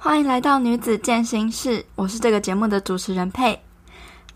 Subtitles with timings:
[0.00, 3.60] 欢迎来到女子健心室，我是这个节目的主持人佩。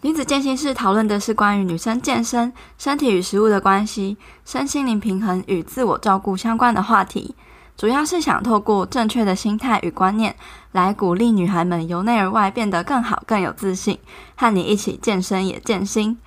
[0.00, 7.36] 女子健心室讨论的是关于女生健身、身体与食物的关系、身心灵平衡与自我照顾相关的话题，
[7.76, 10.34] 主要是想透过正确的心态与观念，
[10.72, 13.96] 来鼓励女孩们由内而外变得更好、更有自信，
[14.34, 16.18] 和你一起健身也健心。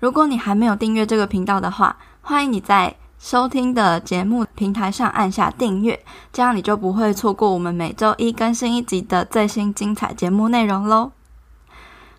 [0.00, 11.12] 如果你还没有订阅这个频道的话，欢迎你在收听的节目平台上按下订阅，这样你就不会错过我们每周一更新一集的最新精彩节目内容喽。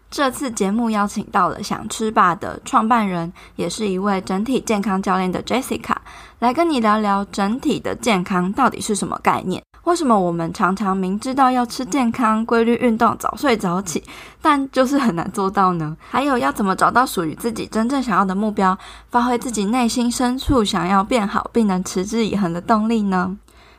[0.09, 5.97] 这次节目邀请到了想吃吧的创办人，也是一位整体健康教练的 Jessica，
[6.39, 9.61] 来跟你聊聊整体的健康到底是什么概念。
[9.83, 14.01] 为什么我们常常明知道要吃健康、规律运动、早睡早起，
[14.41, 15.97] 但就是很难做到呢？
[16.09, 18.77] 还有要怎么找到属于自己真正想要的目标，
[19.09, 23.37] 发挥自己内心深处想要变好并能持之以恒的动力呢？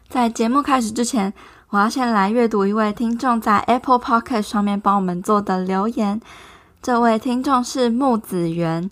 [0.09, 1.33] 在节目开始之前，
[1.71, 6.21] 我要先来阅读一位听众在 Apple Podcast 上面帮我们做的留言。
[6.83, 8.91] 这位听众是木子源，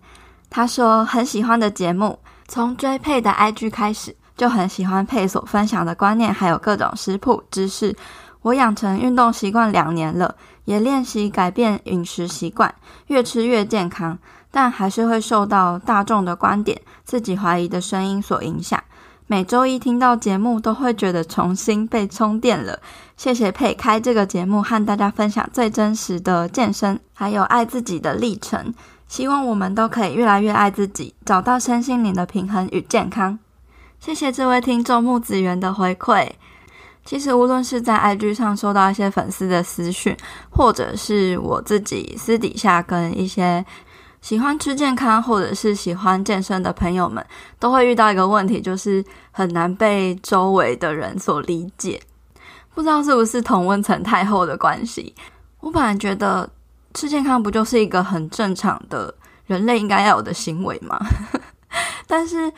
[0.48, 4.16] 他说很喜欢的节目，从追配的 IG 开始。
[4.42, 7.94] 就很喜欢佩所分享的观念，还有各种食谱知识。
[8.40, 12.74] 我养成运动习惯两年了，也练习改变饮食习惯，
[13.06, 14.18] 越吃越健康，
[14.50, 18.82] 但还是会受到大众的观点、自己怀疑的声音所影响。
[19.28, 22.80] 每周一听到节目，都会觉得重新被充电了。
[23.16, 28.74] 谢谢佩开这个节目，和大家分享最真实的健身，还有爱自己的历程。
[29.06, 33.38] 希望我们都可以越来越爱自己，找到身心灵的平衡与健康。
[34.02, 36.28] 谢谢这位听众木子源的回馈。
[37.04, 40.16] 其实无论是在 IG 上收到一些粉丝的私讯，
[40.50, 43.64] 或者是我自己私底下跟一些
[44.20, 47.24] 喜欢吃健康或者是喜欢健身的朋友们，
[47.60, 52.02] 都会遇到一个问题，就是很难被周围的人所理解。
[52.74, 55.14] 不知道是不是同温层太厚的关系？
[55.60, 56.50] 我本来觉得
[56.92, 59.14] 吃健康不就是一个很正常的
[59.46, 60.98] 人类应该要有的行为吗？
[62.08, 62.52] 但是。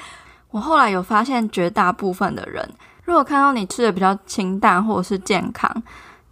[0.54, 2.64] 我后来有发现，绝大部分的人，
[3.02, 5.68] 如果看到你吃的比较清淡或者是健康，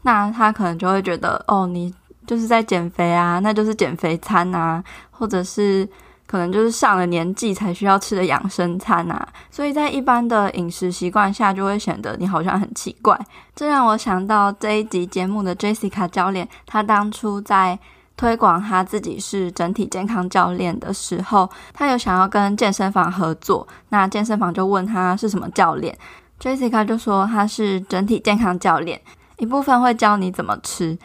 [0.03, 1.93] 那他可能就会觉得，哦，你
[2.25, 4.81] 就是在减肥啊，那就是减肥餐啊，
[5.11, 5.89] 或者是
[6.25, 9.29] 可能就是上了年纪才需要吃的养生餐啊。
[9.51, 13.19] 所以在一般的饮食习惯下，就会显得你好像很奇怪。
[13.57, 17.77] 这让我想到这一集节目的 Jessica 教练，他当初在。
[18.23, 23.67] 推广他自己是整体健康教练的时候，他有想要跟健身房合作。
[23.89, 25.93] 那健身房就问他是什么教练
[26.41, 29.01] ，Jessica 就说他是整体健康教练，
[29.39, 30.97] 一部分会教你怎么吃。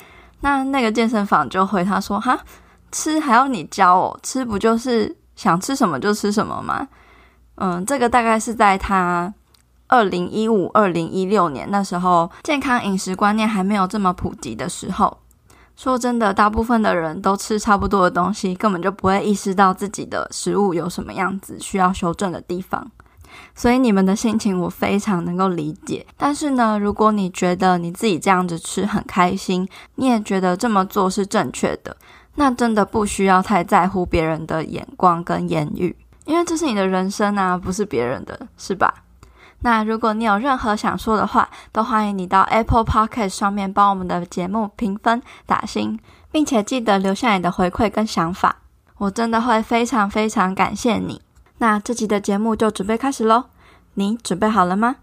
[0.41, 2.39] 那那个健身房就回他说：“哈，
[2.91, 4.19] 吃还要你教哦？
[4.21, 6.87] 吃不就是想吃什么就吃什么吗？”
[7.57, 9.33] 嗯，这个大概是在他
[9.87, 15.17] 二零一五、二零一六年那时候，健康饮食观念还没有这么普及的时候。
[15.77, 22.91] 说真的，大部分的人都吃差不多的东西，根本就不会意识到自己的食物有什么样子需要修正的地方。
[23.53, 26.03] 所以你们的心情我非常能够理解。
[26.17, 31.95] 但是呢，如果你觉得你自己这样子吃很开心，你也觉得这么做是正确的，
[32.35, 35.95] 那真的不需要太在乎别人的眼光跟言语，
[36.25, 38.91] 因为这是你的人生啊，不是别人的，是吧？
[39.61, 45.99] 那如果你有任何想说的话，都欢迎你到 Apple Podcast 上面帮我们的节目评分打星，
[46.31, 48.57] 并且记得留下你的回馈跟想法，
[48.97, 51.21] 我真的会非常非常感谢你。
[51.57, 53.45] 那这集的节目就准备开始喽，
[53.95, 54.97] 你准备好了吗？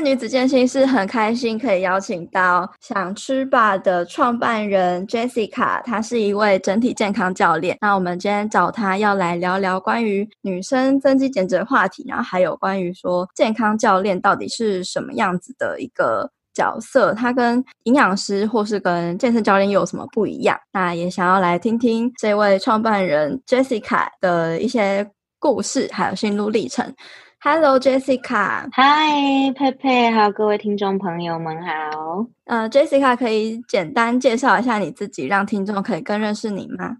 [0.00, 7.76] 女子健心是很开心可以邀请到想吃吧的创办人 Jessica，她是一位整体健康教练。
[7.80, 20.56] 那我们今天找她要来聊聊关于女生增肌减脂的话题，然后还有关于说健康教练到底是什么样子的一个角色，她跟营养师或是跟健身教练又有什么不一样？
[20.72, 25.10] 那也想要来听听这位创办人 Jessica 的一些
[25.40, 26.94] 故事，还有心路历程。
[27.40, 32.26] Hello Jessica，嗨佩佩，还有各位听众朋友们好。
[32.46, 36.96] 呃，Jessica 可以简单介绍一下你自己，让听众可以更认识你吗？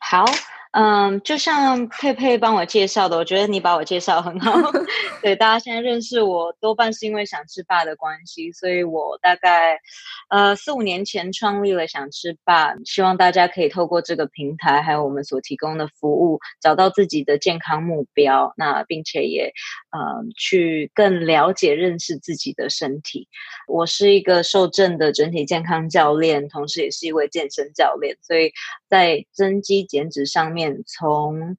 [0.00, 0.24] 好，
[0.80, 4.54] 嗯，就像佩佩帮我介绍的，我觉得你把我介绍很好。
[5.20, 9.80] 对，大家现在认识我多半是因为想吃爸的关系，所以我大概
[10.30, 19.52] 呃四五年前创立了想吃爸，希望大家可以透过这个平台，还有我们所提供的服务，找到自己的健康目标，那并且也
[19.90, 19.98] 呃
[20.36, 23.26] 去更了解认识自己的身体。
[23.66, 28.52] 我是一个受证的整体健康教练，同时也是一位健身教练，所以
[28.88, 30.67] 在增肌减脂上面。
[30.86, 31.56] 从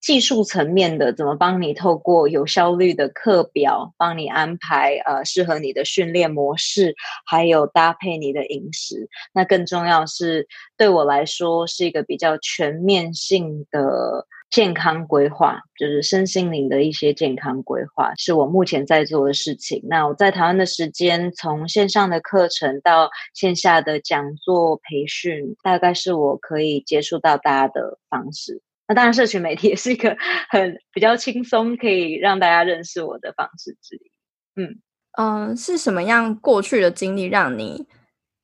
[0.00, 6.94] 技术层面的怎么帮你透过有效率的课表，帮你安排呃适合你的训练模式，
[7.24, 9.08] 还有搭配你的饮食。
[9.32, 10.46] 那更重要是
[10.76, 19.82] 对我来说是一个比较全面性的健康规划，就是身心灵的一些健康规划，是我目前在做的事情。
[19.88, 28.62] 那我在台湾的时间，从线上的课程到线下的讲座培训，大概是我可以接触到大家的方式。
[28.86, 30.16] 那当然，社群媒体也是一个
[30.48, 34.12] 很比较轻松可以让大家认识我的方式之一。
[34.54, 34.78] 嗯
[35.18, 37.84] 嗯、是什么样过去的经历让你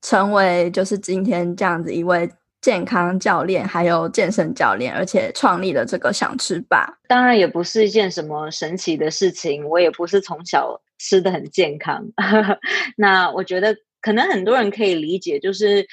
[0.03, 2.29] 成为就是今天这样子一位
[2.61, 6.99] 健康教练，还有健身教练，而且创立了这个想吃吧？
[7.09, 12.05] 当然也不是一件什么神奇的事情，我也不是从小吃的很健康。
[12.97, 15.87] 那我觉得可能很多人可以理解，就是。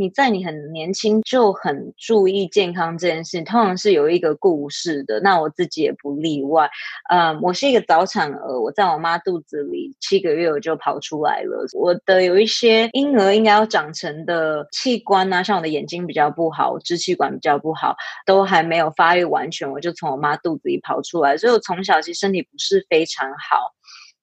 [0.00, 5.20] 你在你很年轻就很注意健康这件事，通常是有一个故事的。
[5.20, 6.70] 那我自己也不例外。
[7.10, 11.66] 嗯，我是一个早产儿，我在我妈肚子里七个月我就跑出来了。
[11.78, 17.94] 我的有一些婴儿应该要长成的器官啊，像我的眼睛比较不好，支气管比较不好，
[18.24, 23.74] 都还没有发育完全，我就从我妈肚子里跑出来，所以我从小其实身体不是非常好。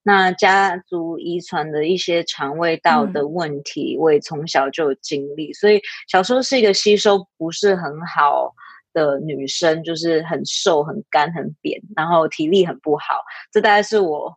[0.08, 8.56] 那家族遗传的一些肠胃道的问题，我也从小就有经历，嗯，所以小时候是一个吸收不是很好
[8.94, 13.22] 的女生，就是很瘦、很干、很扁，然后体力很不好。
[13.52, 14.34] 这大概是我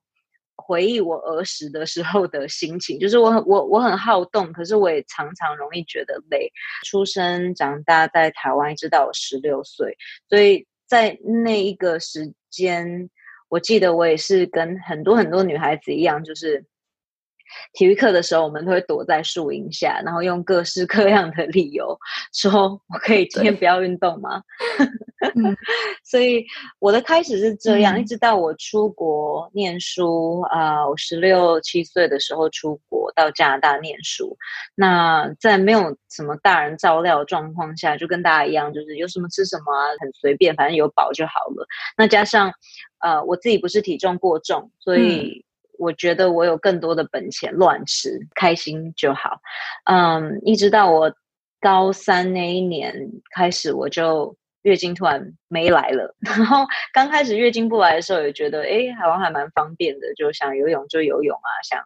[0.56, 6.50] 回忆我儿时的时候的心情，就是我很我我很好动，可是我也常常容易觉得累。
[6.84, 9.96] 出生长大在台湾，一直到我十六岁，
[10.28, 13.08] 所以在那一个时间。
[13.50, 16.64] 我记得我也是跟很多很多女孩子一样，就是
[17.73, 21.97] 体育课的时候，我们都会躲在树荫下，然后用各式各样的理由
[22.32, 24.43] 说：“我可以今天不要运动吗？
[26.05, 26.44] ”所以
[26.79, 34.37] 我的开始是这样，嗯、一直到我出国念书啊、呃，我十六七岁的时候出国到加拿大念书。
[34.75, 41.67] 那在没有什么大人照料的状况下，就跟大家一样，就是有什么吃什么啊，很随便，反正有饱就好了。
[41.96, 42.53] 那加上。
[43.03, 45.43] 呃，我自己不是体重过重，所以
[45.81, 49.41] 我觉得我有更多的本钱乱吃，嗯、开心就好。
[49.85, 51.12] 嗯，一直到我
[51.61, 52.94] 高三那一年
[53.35, 56.15] 开始，我就月经突然没来了。
[56.21, 61.82] 然后刚开始月经不来的时候，也觉得哎，好像还蛮方便的，就想游泳就游泳啊，想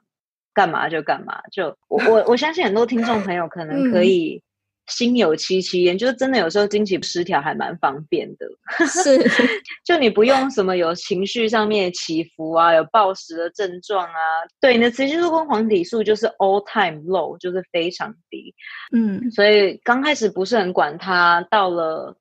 [0.53, 1.41] 干嘛就干嘛。
[1.51, 4.43] 就我我我相信很多听众朋友可能可以。
[4.85, 8.47] 嗯心有戚戚焉，就是真的有时候经期失调还蛮方便的，
[8.87, 9.19] 是，
[9.83, 14.13] 就你不用什么有情绪上面的起伏啊，有暴食的症状啊，
[14.61, 18.55] 对，你的雌激素跟黄体素就是 all time low，就是非常低，
[18.95, 22.15] 嗯，所以刚开始不是很管它，到了。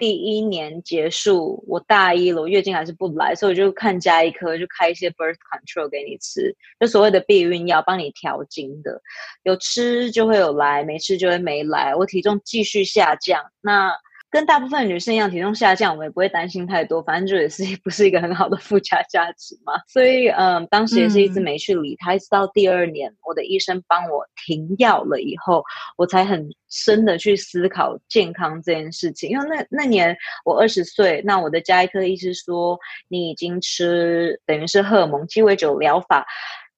[0.00, 9.00] 第一年结束，我大一了，我月经还是不来，所以我就看家医科，就开一些 birth control 给你吃，就所谓的避孕药，帮你调经的，
[9.44, 13.92] 有吃就会有来，没吃就会没来，我体重继续下降，那。
[14.30, 19.72] 跟大部分女生一样，体重下降，我们也不会担心太多，反正就也是 不是一个很好的附加价值嘛。
[19.88, 25.64] 所以，嗯，当时也是一直没去理他，一直到第二年，我的医生帮我停药了以后，
[25.98, 29.28] 我才很深的去思考健康这件事情。
[29.30, 32.78] 因为那那年我二十岁，那我的加医科医师说，
[33.08, 36.24] 你已经吃等于是荷尔蒙鸡尾酒疗法。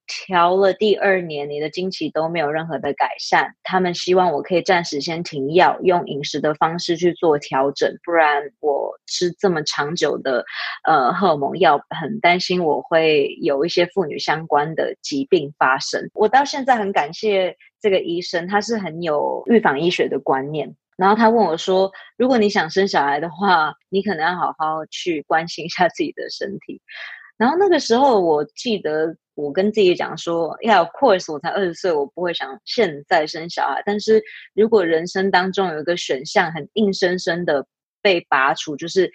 [0.06, 3.54] 调了第二年，你的经期都没有任何的改善。
[3.62, 10.44] 他们希望我可以暂时先停药，用饮食的方式去做调整，不然我吃这么长久的
[10.84, 16.10] 呃荷尔蒙药，很担心我会有一些妇女相关的疾病发生。
[16.14, 20.74] 我到现在很感谢这个医生，他是很有预防医学的观念。
[20.96, 26.82] 然后他问我说：“如果你想生小孩的话，你可能要好好去关心一下自己的身体。”
[27.36, 29.16] 然后那个时候，我记得。
[29.34, 33.82] 我跟自己讲说呀，of course，我才二十岁，我不会想现在生小孩。
[33.86, 34.22] 但是
[34.54, 37.66] 如果人生当中有一个选项很硬生生的
[38.02, 39.10] 被拔除，就是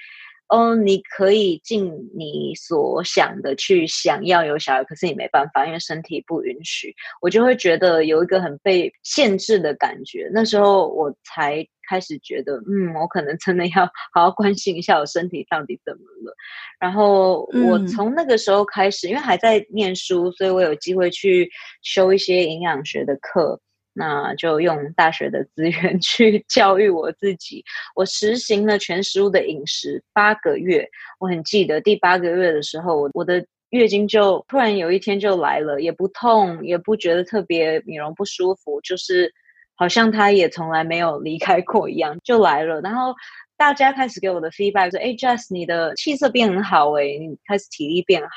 [0.49, 6.95] 哦，你可以尽你所想的去想要有小孩，可是你没办法，因为身体不允许。
[7.21, 10.29] 我就会觉得有一个很被限制的感觉。
[10.31, 16.33] 那时候我才开始觉得，嗯，我可能真的要 好好关心一下我身体到底怎么了。
[16.79, 21.49] 然后我从那个时候开始，因为还在念书，所以我有机会去
[21.81, 23.59] 修一些营养学的课。
[23.97, 27.63] 那就用大学的资源 去教育我自己。
[27.95, 30.87] 我实行了全食物的饮食八个月，
[31.19, 39.33] 我很记得第八个月的时候，我我的月经就突然有一天就来了，也不痛，也不觉得特别美容不舒服，就是
[39.75, 42.79] 好像它也从来没有离开过一样，就来了。
[42.81, 43.15] 然后
[43.57, 48.29] 大家开始给我的 feedback 说：“哎，Jess，你的气色变很好，哎，你开始体力变好。”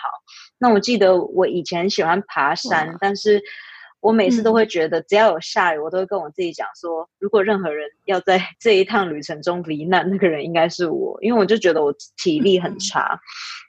[0.58, 3.42] 那我记得我以前喜欢爬山，但是。
[4.00, 13.20] 我每次都会觉得，只要有下雨，我都会跟我自己讲说，如果任何人要在 这一趟旅程中罹难，那个人应该是我，因为我就觉得我体力很差。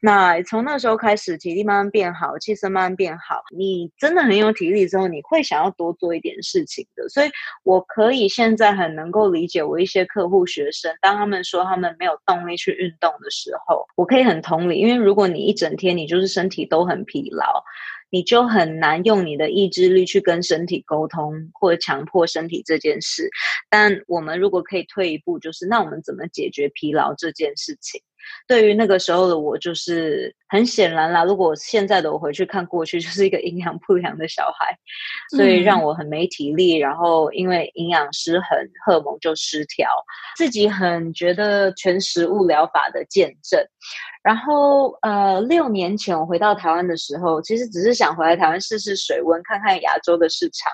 [0.02, 3.44] 那从那时候开始，体力慢慢变好，气色慢慢变好。
[3.56, 7.08] 你真的很有体力之后，你会想要多做一点事情的。
[7.10, 7.30] 所以
[7.64, 17.64] 我可以现在很能够理解我一些客户学生，当他们说他们没有动力去运动的时候，我可以很同理，因为如果你一整天你就是身体都很疲劳。
[18.12, 23.28] 你就很难用你的意志力去跟身体沟通，或者强迫身体这件事。
[23.70, 28.00] 但我们如果可以退一步，就是那我们怎么解决疲劳这件事情？
[28.48, 31.24] 对于那个时候的我，就是很显然啦。
[31.24, 34.78] 如果现在的我回去看过去， 就是一个营养不良的小孩，
[35.36, 36.76] 所以让我很没体力。
[36.76, 38.50] 然后因为营养失衡，
[38.86, 39.88] 荷尔蒙就失调，
[40.36, 43.60] 自己很觉得全食物疗法的见证。
[44.24, 50.72] 然后，呃，六年前我回到台湾的时候，其实只是想回来台湾试试水温，看看亚洲的市场。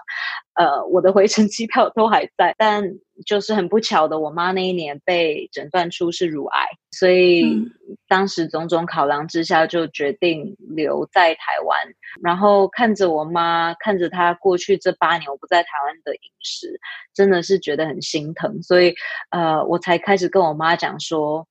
[0.56, 2.84] 呃，我的回程机票都还在，但
[3.26, 7.64] 就是很不巧的，我妈那一年被诊断出是乳癌，所以
[8.10, 11.78] 当时种种考量之下，就决定留在台湾。
[12.24, 16.80] 然后看着我妈，看着她过去这八年我不在台湾的饮食，
[17.14, 18.96] 真的是觉得很心疼，所以
[19.30, 21.48] 呃，我才开始跟我妈讲说。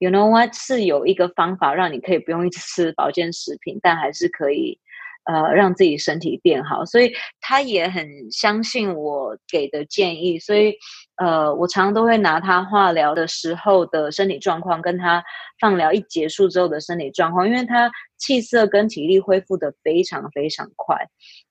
[0.00, 0.54] You know what？
[0.54, 4.78] 是有一个方法让你可以不用一直吃保健食品，但还是可以，
[5.24, 6.84] 呃，让自己身体变好。
[6.84, 10.38] 所以他也很相信我给的建议。
[10.38, 10.76] 所以，
[11.18, 15.22] 呃，我常常都会拿他化疗的时候的身体状况，跟他
[15.60, 20.96] 放疗一结束之后的身体状况，因为他气色跟体力恢复得非常非常快。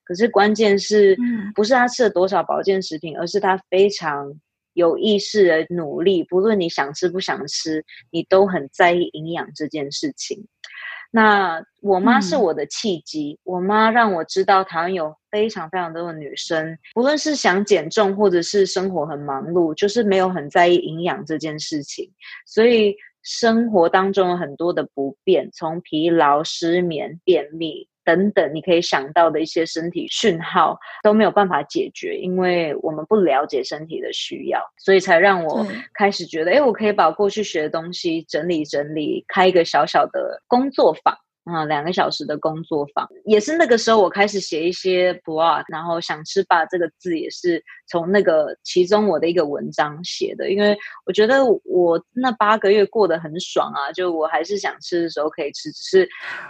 [0.04, 1.16] 可是关键是，
[1.54, 4.34] 不是他吃了多少保健食品，而是他非常。
[4.74, 10.46] 有意识的努力，不论你想吃不想吃，你都很在意营养这件事情。
[11.10, 22.10] 那我妈是我的契机，嗯、我妈让我知道台湾有非常非常多的女生，不论是想减重或者是生活很忙碌，就是没有很在意营养这件事情，
[22.46, 27.88] 所以生活当中有很多的不便，从疲劳、失眠、便秘。
[28.08, 41.14] 等等，你可以想到的一些身体讯号都没有办法解决，因为我们不了解身体的需要，所以才让我开始觉得，哎，我可以把过去学的东西整理整理，开一个小小的工作坊。
[41.48, 50.76] 啊、嗯，两个小时的工作坊，也是那个时候我开始写一些 blog，然后想吃吧这个字也是从那个其中我的一个文章写的，因为
[51.06, 56.08] 我觉得我那八个月过得很爽啊，就我还是想吃的时候可以吃，只是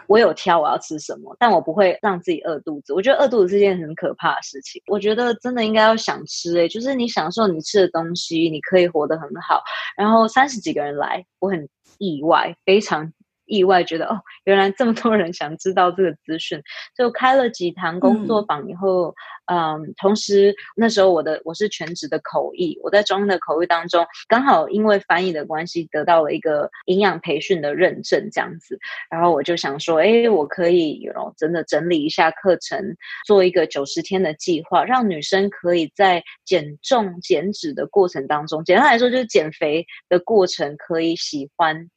[0.09, 2.93] 我有挑我要吃什么，但我不会让自己饿肚子。
[2.93, 9.63] 我觉得饿肚子是件很可怕的事情，我觉得真的应该要想吃、欸，诶就是你享受你吃的东西，你可以活得很好。
[9.97, 13.13] 然后三十几个人来，我很意外，非常。
[13.49, 16.63] 意外觉得哦，原来这么多人想知道这个资讯，
[16.97, 19.15] 就开了几堂工作坊以后，
[19.47, 28.79] 嗯，嗯，同时那时候我的我是全职的口译，我在中文的口译当中，刚好因为翻译的关系得到了一个营养培训的认证，这样子，
[29.11, 32.79] 然后我就想说，哎，我可以有真的整理一下课程，
[33.27, 41.89] 做一个九十天的计划，让女生可以在减重减脂的过程当中，简单来说就是减肥的过程可以喜欢。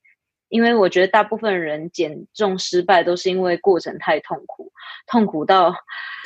[0.51, 4.71] 因为我觉得大部分人减重失败都是因为过程太痛苦，
[5.07, 5.73] 痛苦到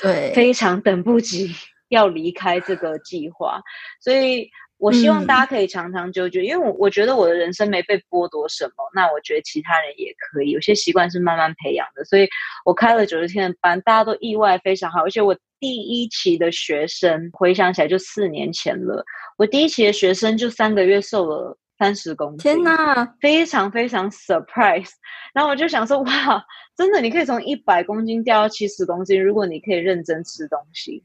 [0.01, 1.51] 对非常等不及
[1.89, 3.61] 要离开这个计划，
[4.01, 12.27] 所以我希望大家可以长长久久，嗯、因为我我觉得我的人生没被剥夺什么，那我觉得其他人也可以，有些习惯是慢慢培养的，所以
[12.65, 19.05] 我开了九十天的班，大家都意外非常好，而且我第一期的学生回想起来就四年前了，
[19.37, 21.57] 我第一期的学生就三个月瘦了。
[21.77, 24.91] 三十公斤，天哪，非常非常 surprise。
[25.33, 31.03] 然后我就想说，哇，真的，你可以从一百公斤掉到七十公斤，如果你可以认真吃东西。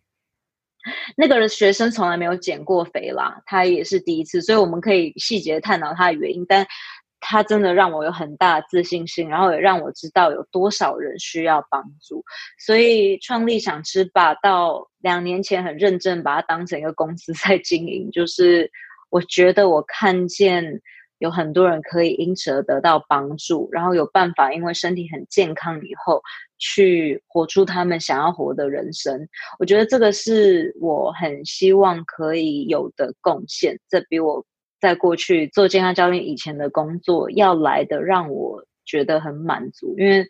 [1.16, 6.46] 那个学生从来没有减过肥啦，他也是第一次，所以我们可以细节探讨他的原因。
[6.48, 6.66] 但
[7.20, 12.24] 他真的让我有很大的自信心，然后也让我知道有多少人需要帮助。
[12.58, 18.70] 所以创立想吃吧，到两年前很认真把它当成一个公司在经营，就是
[19.10, 20.80] 我觉得我看见
[21.18, 26.22] 有很多人可以因此而得到帮助，然后有办法因为身体很健康以后
[26.58, 29.28] 去活出他们想要活的人生。
[29.58, 34.44] 我觉得这个是我很希望可以有的贡献，这比我。
[34.80, 40.26] 在过去做健康教练以前的工作，要来的让我觉得很满足，因为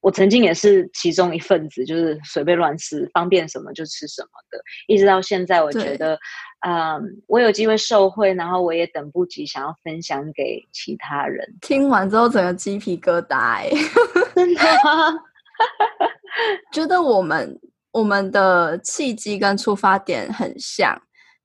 [0.00, 4.58] 我曾经也是其中一份子，就是随便乱吃，方便什么就吃什么的。
[4.86, 6.18] 一直到现在，我觉得，
[6.66, 11.46] 嗯，我有机会受惠，然后我也等不及想要分享给其他人。
[11.60, 13.70] 听完之后，整个鸡皮疙瘩，哎，
[14.34, 15.18] 真的吗？
[16.72, 17.58] 觉得我们
[17.92, 21.00] 我们的契机跟出发点很像。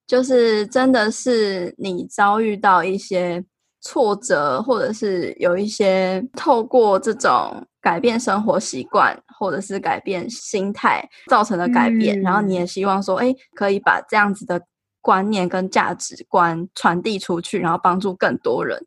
[0.08, 3.42] 就是真的是你遭遇到一些
[3.80, 14.62] 挫折，或者是有一些透过这种改变生活习惯，或者是改变心态造成的改变，嗯、然后你也希望说，哎，可以把这样子的
[15.02, 18.80] 观念跟价值观传递出去，然后帮助更多人。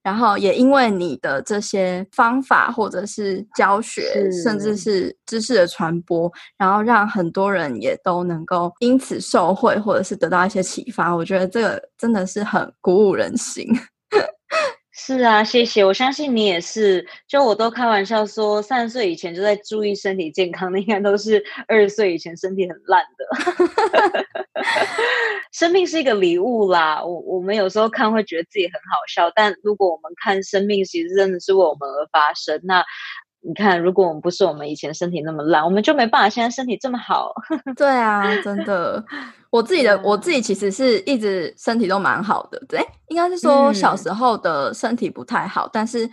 [0.00, 11.14] 然后也因为你的这些方法，或者是教学，甚至是知识的传播，然后让很多人也都能够因此受惠，或者是得到一些启发。
[11.14, 13.66] 我觉得这个真的是很鼓舞人心。
[15.08, 15.82] 是啊，谢谢。
[15.82, 17.06] 我相信你也是。
[17.26, 24.26] 就我都开玩笑说，三十岁以前就在注意身体健康的，应该都是二十岁以前身体很烂的。
[25.50, 32.60] 生命是一个礼物啦，我我们有时候看会觉得自己很好笑，但如果我们看生命，其实真的是为我们而发生。
[32.64, 32.84] 那
[33.48, 37.32] 你看，如果我们不是我们以前身体那么烂，我们就没办法现在身体这么好。
[37.74, 39.02] 对啊，真的。
[39.48, 46.06] 我自己的我自己其实是一直身体都蛮好的，对，应该是说小时候的身体不太好，嗯、但是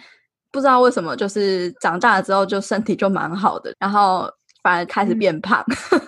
[0.49, 4.31] 不知道为什么，就是长大了之后就身体就蛮好的，然后
[4.63, 5.61] 反而开始变胖，
[5.91, 6.01] 嗯、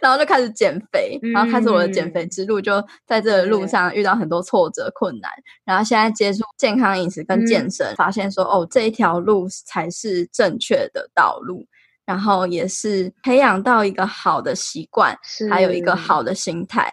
[0.00, 11.66] 然后就开始减肥，然后开始我的减肥之路，就在这个路上遇到很多挫折困难，嗯、然后现在接触健康饮食跟健身，嗯、发现说哦，这一条路才是正确的道路。
[12.04, 16.92] 然后也是培养到一个好的习惯，是还有一个好的心态，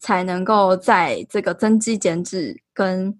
[0.00, 3.14] 才能够在这个增肌减脂跟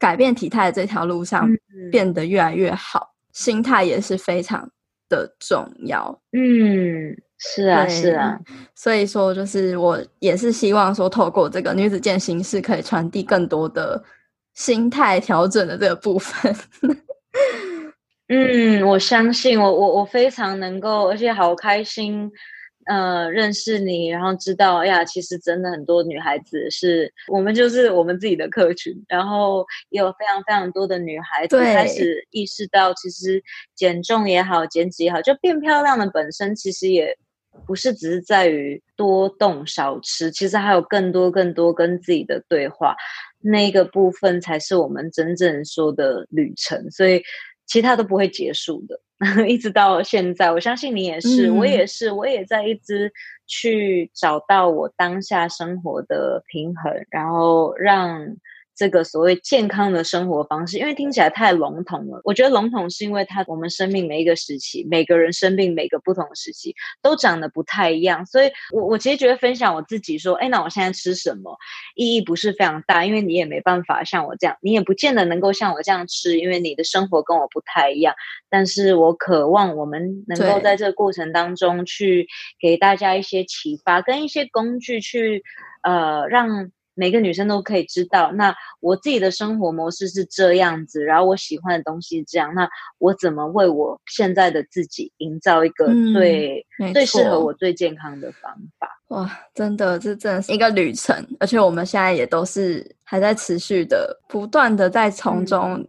[0.00, 1.48] 改变体态的这条路上
[1.92, 3.14] 变得越来越好。
[3.14, 4.68] 嗯、心态也是非常
[5.08, 6.20] 的重要。
[6.32, 8.38] 嗯，是啊，是啊。
[8.74, 14.02] 所以说，就是我也是希望说，透过这个女子健形式，可以传递更多的
[14.52, 16.54] 心态调整的这个部分。
[18.28, 22.30] 嗯，我相信我我我非常能够，而且好开心，
[22.86, 33.42] 呃，认识你，然后知道，哎呀，其实真的很多女孩子是我们就是我们自己的客群，然后也有非常非常多的女孩子开始意识到，其实
[33.74, 37.16] 减重也好，减脂也好，就变漂亮的本身，其实也
[37.66, 42.96] 不是只是在于多动少吃，其实还有更多更多跟自己的对话，
[43.40, 47.22] 那个部分才是我们真正说的旅程，所以。
[47.66, 48.98] 其他都不会结束的，
[49.48, 53.12] 一直到现在，我相信你也是，嗯、我也是，我也在一直
[53.46, 58.34] 去找到我当下生活的平衡，然后让。
[58.80, 62.18] 这个所谓健康的生活方式，因为听起来太笼统了。
[62.24, 68.24] 我觉得笼统是因为它，我们生命每一个时期，每个人生病每个不同的时期都长得不太一样。
[68.24, 71.54] 所以我，我我其实觉得分享我自己说，哎，那我现在吃什么，
[71.94, 78.14] 意义不是非常大，因为你也没办法像我这样，你也不见得能够像我这样吃，因为你的生活跟我不太一样。
[78.48, 82.26] 但是我渴望我们能够在这个过程当中去
[82.58, 85.42] 给大家一些启发，跟一些工具去，
[85.82, 86.72] 呃，让。
[87.00, 98.86] 每个女生都可以知道，那我自己的生活模式是这样子，然后我喜欢的东西是这样，那我怎么为我现在的自己营造一个最、嗯、最适合我、最健康的方法？
[99.08, 105.82] 哇，真的，这真的是一个旅程，而且我们现在也都是还在持续的、不断的在从中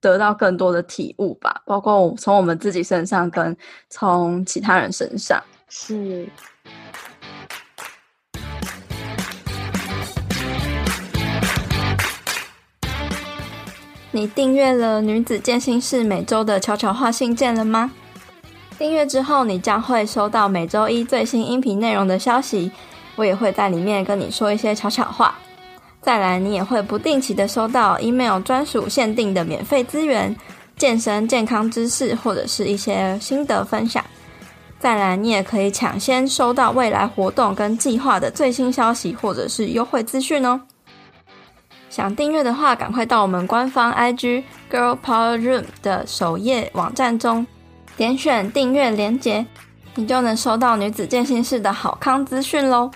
[0.00, 3.56] 得到更多的体悟吧，嗯、包括从我们自己身上，跟
[3.88, 6.26] 从其他人身上，是。
[14.16, 17.90] 你订阅了女子健心室每周的悄悄话信件了吗？
[18.78, 22.72] 订阅之后，你将会收到每周一最新音频内容的消息，
[23.16, 25.36] 我也会在里面跟你说一些悄悄话。
[26.00, 30.34] 再来，你也会不定期的收到 email 专属限定的免费资源、
[30.78, 34.02] 健身健康知识或者是一些心得分享。
[34.80, 40.58] 再来，你也可以抢先收到未来活动跟计划的最新消息或者是优惠资讯哦。
[41.88, 47.46] 想订阅的话，赶快到我们官方 IG Girl Power Room 的首页网站中，
[47.96, 49.46] 点选订阅连结，
[49.94, 52.90] 你就能收到女子健心室的好康资讯喽。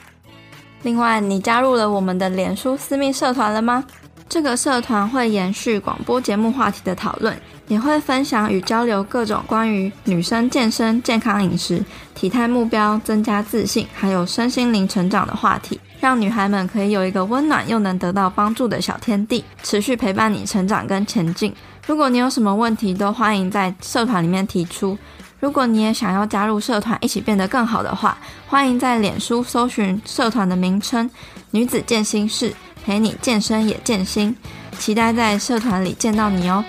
[0.83, 3.85] 另外，你加入了我们的脸书私密社团了吗？
[4.29, 21.55] 这个社团会延续广播节目话题的讨论，也会分享与交流各种关于女生健身、健康饮食、体态目标、增加自信，还有身心灵成长的话题，让女孩们可以有一个温暖又能得到帮助的小天地，持续陪伴你成长跟前进。
[21.87, 24.97] 如果你有什么问题，都欢迎在社团里面提出。
[25.39, 31.09] 如果你也想要加入社团，一起变得更好的话，欢迎在脸书搜寻社团的名称
[31.53, 32.53] “女子健心室”。
[32.83, 34.35] 陪你健身也健心，
[34.79, 36.65] 期待在社团里见到你哦。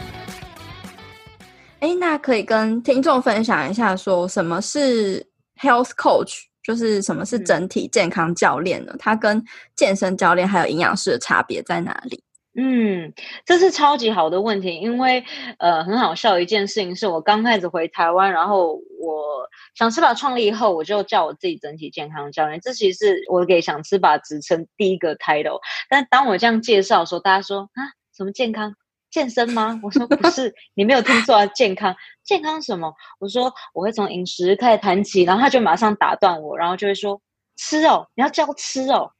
[1.79, 5.25] 诶，那可以跟听众分享一下，说什么是
[5.61, 8.95] health coach，就是什么是整体健康教练呢？
[8.99, 9.43] 它跟
[9.75, 12.23] 健身教练还有营养师的差别在哪里？
[12.53, 13.13] 嗯，
[13.45, 15.23] 这是超级好的问题，因为
[15.57, 25.61] 呃，很好笑一件事情是我刚开始回台湾，然后我想吃吧创立以后，我就叫我自己整体健康教练，这其实是我给想吃吧职称第一个 title。
[25.89, 28.75] 但当我这样介绍的时候，大家说啊，什么健康
[29.11, 29.79] 健身吗？
[29.83, 32.91] 我说不是，你没有听错啊，健康健康什么？
[33.19, 37.21] 我说我会从饮食开始谈起，然后他就马上打断我，然后就会说
[37.57, 39.11] 吃哦，你要教吃哦。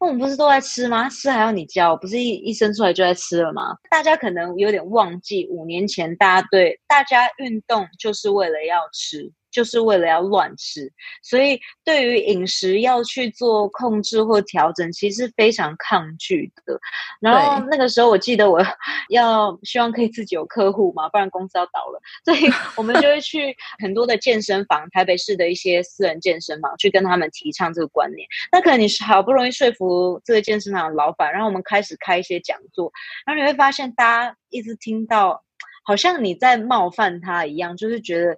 [0.00, 1.08] 那我们不是都在吃吗？
[1.08, 3.76] 吃还要你教，不是一一生出来就在吃了吗？
[3.90, 9.30] 大家可能有点忘记，五年前大家对大家运动就是为了要吃。
[9.54, 16.76] 就是为了要乱吃，所以对于饮食要去做控制或调整，其实非常抗拒的。
[17.20, 18.60] 然后那个时候，我记得我
[19.10, 28.26] 要希望可以自己有客户嘛，不然公司要倒了，所以我们就会去 很多的健身房，台北市的一些私人健身房，去跟他们提倡这个观念。
[28.50, 32.90] 那可能你是好不容易说服这个健身房的老板，然后我们开始开一些讲座，
[33.24, 35.44] 然后你会发现大家一直听到，
[35.84, 38.36] 好像你在冒犯他一样，就是觉得。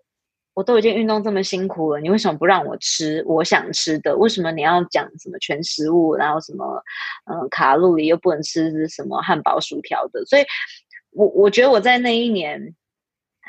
[0.57, 4.17] 我都已经运动这么辛苦了，你为什么不让我吃我想吃的？
[4.17, 6.83] 为什么你要讲什么全食物，然后什么
[7.31, 10.25] 嗯卡路里又不能吃什么汉堡薯条的？
[10.25, 10.43] 所以
[11.11, 12.75] 我我觉得我在那一年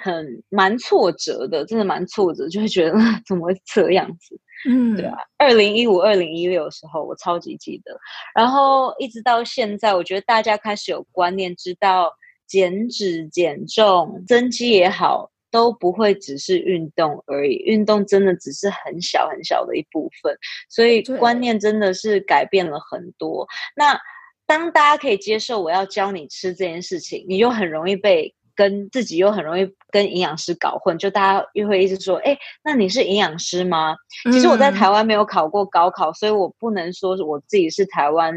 [0.03, 4.37] 很蛮挫折的，真的蛮挫折，就会觉得 怎么会这样子？
[4.67, 5.17] 嗯，对啊。
[5.37, 7.97] 二零一五、二零一六的时候，我超级记得。
[8.35, 12.11] 然后一直到现在，我觉得大家开始有观念，知道
[12.45, 15.31] 减脂、减重、增肌也好。
[15.49, 20.37] 都不会只是运动而已，运动真的只是很小很小的一部分，
[20.69, 23.47] 所以观念真的是改变了很多。
[23.75, 23.99] 那
[24.45, 33.95] 当大家可以接受我要教你吃这件事情，你就很容易被跟自己又很容易跟营养师搞混，就大家又会一直说：“哎，那你是营养师吗？”
[34.31, 38.33] 其实我在台湾没有考过高考，所以我不能说我自己是台湾。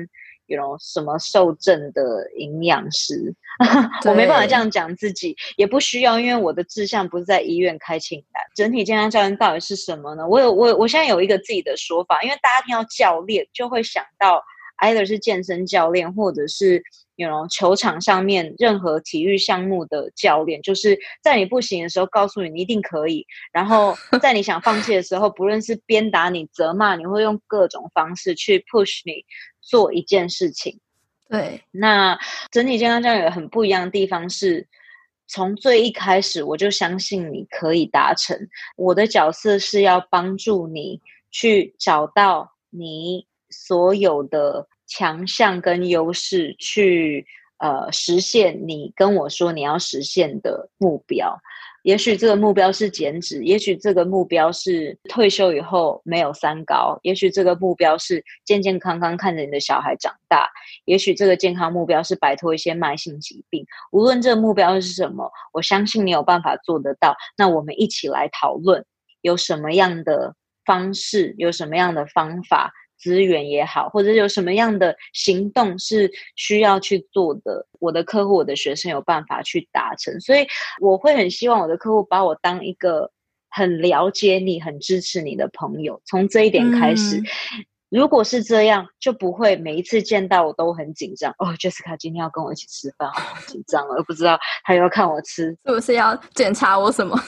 [0.56, 3.34] 有什么受证的营养师？
[4.06, 8.42] 我没办法这样讲自己，也不需要，因为我的志向不是在医院开清单。
[8.54, 10.26] 整体健康教练到底是什么呢？
[10.26, 14.42] 我有我我现在有一个自己的说法，因为大家听到教练就会想到
[14.82, 16.82] either 是健身教练，或者是
[17.16, 29.22] 有球场上面任何体育项目的教练，就是在你不行的时候告诉你你一定可以，然后在你想放弃的时候，不论是鞭打你、责骂你，会用各种方式去 push 你。
[29.70, 30.80] 做一件事情，
[31.28, 31.62] 对。
[31.70, 32.18] 那
[32.50, 34.66] 整体健康教育很不一样的地方是，
[35.28, 38.36] 从最一开始我就相信你可以达成。
[38.76, 47.24] 我的角色是要帮助你去找到你所有的强项跟优势，去
[47.58, 51.40] 呃实现你跟我说你要实现的目标。
[51.82, 60.48] 也许这个目标是减脂，也许这个目标是退休以后没有三高，也许这个目标是健健康康看着你的小孩长大，
[60.84, 63.64] 也许这个健康目标是摆脱一些慢性疾病。
[63.92, 67.16] 无论这个目标是什么，我相信你有办法做得到。
[67.36, 68.84] 那我们一起来讨论，
[69.22, 72.72] 有什么样的方式，有什么样的方法。
[73.00, 80.46] 资源也好，或者有什么样的行动是需要去做的，我的客户、我的学生有办法去达成，所以
[80.80, 83.10] 我会很希望我的客户把我当一个
[83.48, 86.00] 很了解你、很支持你的朋友。
[86.04, 87.24] 从这一点开始，嗯、
[87.88, 91.32] 如果是这样，就不会每一次见到我都很紧张。
[91.38, 97.18] 哦，Jessica 今天要跟我一起吃饭，好紧张了，我不知道他又要看我吃，是不是要检查我什么？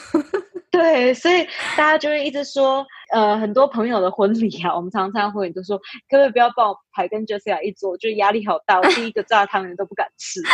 [0.73, 1.45] 对，所以
[1.77, 5.77] 大家就会一直说，呃，很多朋友的婚礼啊，我们常常会都说，
[6.09, 7.95] 可不可以不要帮我排跟 Jessica 一桌？
[7.99, 10.41] 就压力好大，我第一个炸汤圆都不敢吃。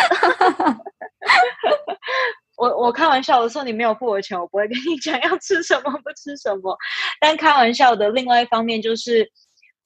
[2.59, 6.77] 我我开玩笑的说，你没有付我钱，我不会跟你讲要吃什么不吃什么。
[7.21, 9.31] 但开玩笑的另外一方面就是，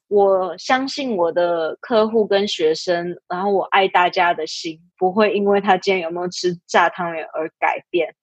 [0.09, 8.15] 我相信我的客户跟学生，然后我爱大家的心不会因为他今天有没有吃炸汤圆而改变，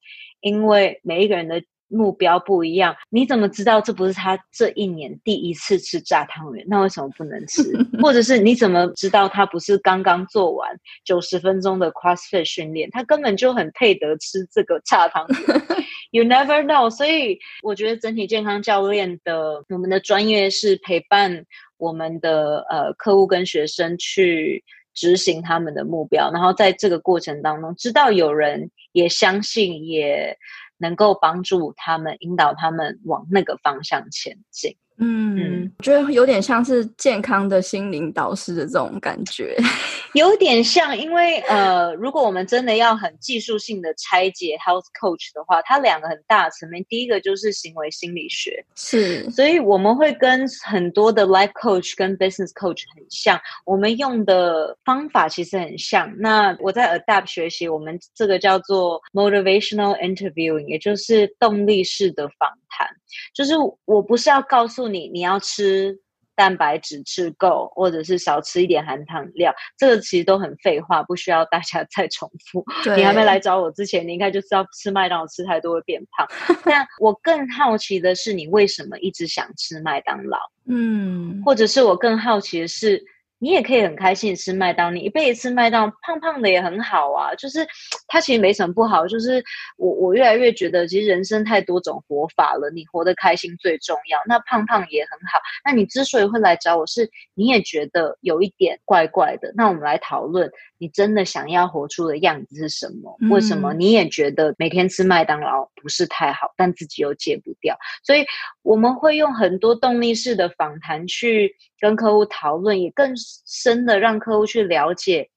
[0.41, 2.95] 因为每一个人的目标不一样。
[3.09, 6.65] 你怎么知道这不是他这一年第一次吃炸汤圆？
[6.67, 7.61] 那为什么不能吃？
[8.01, 10.69] 或者是你怎么知道他不是刚刚做完
[11.03, 12.89] 九十分钟的 CrossFit 训练？
[12.91, 15.61] 他根本就很配得吃这个炸汤圆。
[16.11, 16.89] You never know。
[16.89, 21.45] 所以我觉得整体健康教练的我们的专业是陪伴。
[21.77, 24.61] 我们的呃客户跟学生去
[24.93, 30.37] 执行他们的目标，然后在这个过程当中，知道有人也相信，也
[30.79, 34.75] 能够帮助他们，引导他们往那个方向前进。
[34.99, 39.55] 嗯，我觉得有点像是健康的心灵导师的这种感觉，
[40.13, 40.97] 有点像。
[40.97, 56.13] 因为呃，如果我们真的要很技术性的拆解 health coach 的话，它两个很大的层面，第一个就是行为心理学，是，所以我们会跟很多的 life coach 跟 business coach 很像，我们用的方法其实很像。
[56.17, 62.87] 那我在 adapt 学习，我们这个叫做 motivational interviewing，也就是动力式的访谈，
[63.33, 63.53] 就是
[63.85, 65.97] 我不是要告诉你你要吃
[66.35, 72.63] 蛋白质吃够，或者是少吃一点含糖料，这个其实都很废话，不需要大家 再重复。
[72.95, 76.27] 你还没来找我之前，你应该就知道吃麦当劳吃太多会变胖。
[76.63, 80.37] 但 我更好奇的是，你为什么一直想吃麦当劳？
[80.67, 83.03] 嗯，或者是我更好奇的是。
[83.39, 87.33] 你也可以很开心吃麦当劳，你一辈子吃麦当劳，胖胖的也很好啊。
[87.35, 87.65] 就是
[88.07, 89.43] 它其实没什么不好，就是
[89.77, 94.19] 我我越来越觉得，其实人生太多种活法了，你活得开心最重要。
[94.27, 95.39] 那胖胖也很好。
[95.65, 99.53] 那你之所以会来找我是，是你也觉得有一点怪怪的。
[99.55, 103.15] 那我们来讨论，你真的想要活出的样子是什么？
[103.21, 107.77] 嗯、为什么你也觉得每天吃麦当劳不是太好，但自己又戒不掉？
[108.03, 108.25] 所以
[108.63, 113.15] 我们会用很多动力式的访谈去跟客户讨论，也更
[113.45, 115.29] 深的让客户去了解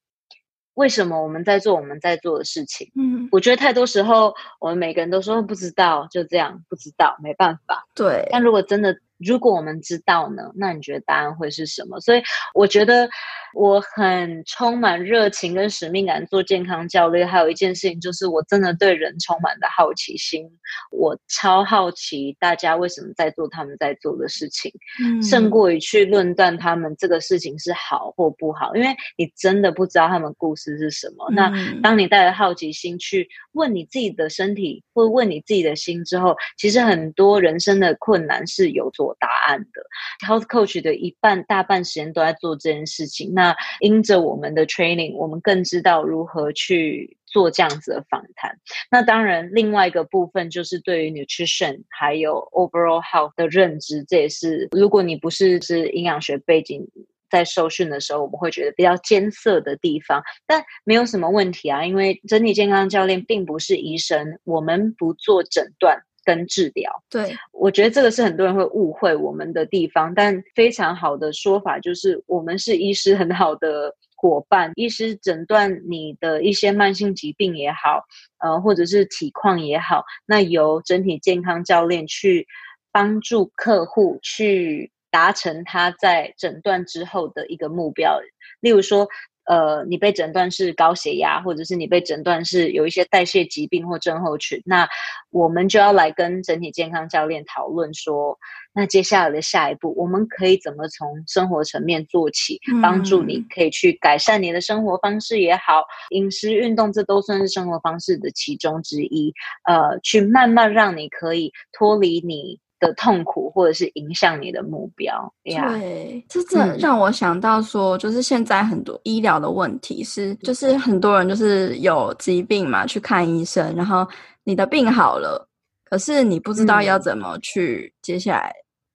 [0.75, 2.91] 为什么我们在做我们在做的事情。
[2.97, 7.87] 嗯，我觉得太多时候我们每个人都说不知道，就这样不知道，没办法。
[7.95, 8.97] 对，但如果真的。
[9.25, 10.51] 如果我们知道呢？
[10.57, 12.01] 那你觉得答案会是什么？
[12.01, 12.23] 所以
[12.55, 13.09] 我觉得
[13.55, 17.27] 我很充满热情跟使命感做健康教练。
[17.27, 20.49] 还有一件事情就是，我真的对人充满了好奇心。
[20.91, 24.73] 我超好奇大家为什么在做他们在做的事情，
[25.05, 28.75] 嗯、胜过于去论断他们这个事情是好或不好。
[28.75, 31.27] 因为你真的不知道他们故事是什么。
[31.31, 43.31] 嗯、那当你带着好奇心去问你自己的身体，或问你自己的心之后，其实很多人生的困难是有所答案的 health coach 的一半大半时间都在做这件事情。
[43.35, 48.57] 那那因着我们的 training，我们更知道如何去做这样子的访谈。
[48.89, 56.87] 那当然，另外一个部分就是对于 nutrition 还有 overall health 的认知，这也是如果你不是是营养学背景，
[57.29, 60.23] 在受训的时候，我们会觉得比较艰涩的地方。
[60.47, 66.01] 但没有什么问题啊，因为整体健康教练并不是医生，我们不做诊断。
[66.25, 74.73] 跟治疗，对，我觉得这个是很多人会误会我们的地方，但非常好的说法就是，我们是医师很好的伙伴。
[74.77, 78.05] 医师诊断你的一些慢性疾病也好，
[78.39, 82.47] 呃，或者是体况也好，那由整体健康教练去
[82.91, 88.21] 帮助客户去达成他在诊断之后的一个目标，
[88.61, 89.09] 例如说。
[89.53, 94.89] 呃，你被诊断是高血压，或者是你被诊断是有一些代谢疾病或症候群，那
[95.31, 98.39] 我们就要来跟整体健康教练讨论说，
[98.73, 109.35] 那接下来的下一步，我们可以怎么从生活层面做起，帮助你可以去改善你的生活方式也好，饮食、运动，这都算是生活方式的其中之一。
[109.69, 112.59] 呃，去慢慢让你可以脱离你。
[112.83, 124.05] 的痛苦，或者是影响你的目标，对，这这让我想到说，就是现在很多医疗的问题是，就是很多人就是有疾病嘛，去看医生，然后
[124.43, 125.49] 你的病好了，
[125.85, 128.53] 可是你不知道要怎么去接下来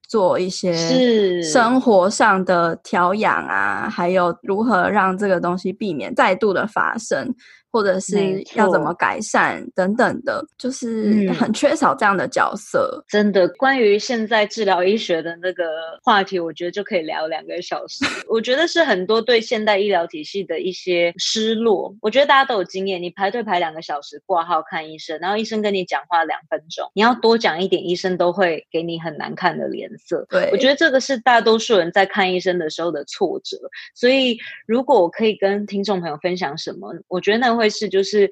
[0.10, 7.34] 做一些生活上的调养啊，还有如何让这个东西避免再度的发生。
[7.78, 12.98] 或者是要怎么改善等等的，就是很缺少这样的角色。
[12.98, 15.64] 嗯、真的，关于现在治疗医学的那个
[16.04, 18.04] 话题，我觉得就可以聊两个小时。
[18.28, 21.96] 我觉得是很多对现代医疗体系的一些失落。
[22.02, 30.26] 我觉得大家都有经验，你排队排两个小时挂号看医生，然后医生跟你讲话两分钟，你要多讲一点，医生都会给你很难看的脸色。
[30.32, 33.56] 对，我觉得这个是大多数人在看医生的时候的挫折。
[33.94, 34.36] 所以，
[34.66, 38.30] 如果我可以跟听众朋友分享什么，我觉得那是，就是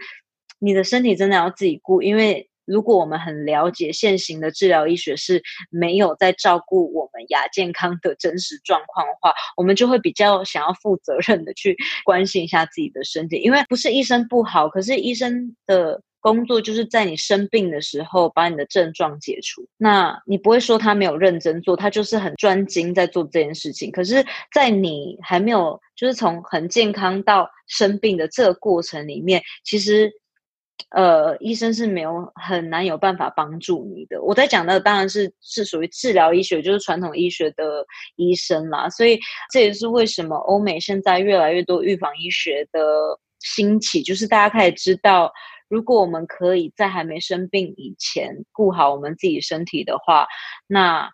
[0.59, 19.63] 你的身体真的要自己顾，因为如果我们很了解现行的治疗医学是没有在照顾我们亚健康的真实状况的话，我们就会比较想要负责任的去关心一下自己的身体，因为不是医生不好，可是医生的工作就是在你生病的时候把你的症状解除。
[19.77, 23.91] 那你不会说他没有认真做，他就是很专精在做这件事情。
[23.91, 30.11] 可是，在你还没有就是从很健康到生病的这个过程里面，其实。
[30.89, 34.21] 呃，医生是没有很难有办法帮助你的。
[34.21, 37.85] 我在讲的当然是是属于治疗医学，就是传统医学的
[38.17, 38.89] 医生啦。
[38.89, 39.17] 所以
[39.51, 42.81] 这也是为什么欧美现在越来越多预防医学的
[43.39, 45.31] 兴起，就是大家开始知道，
[45.67, 50.27] 如果我们可以在还没生病以前顾好我们自己身体的话，
[50.67, 51.09] 那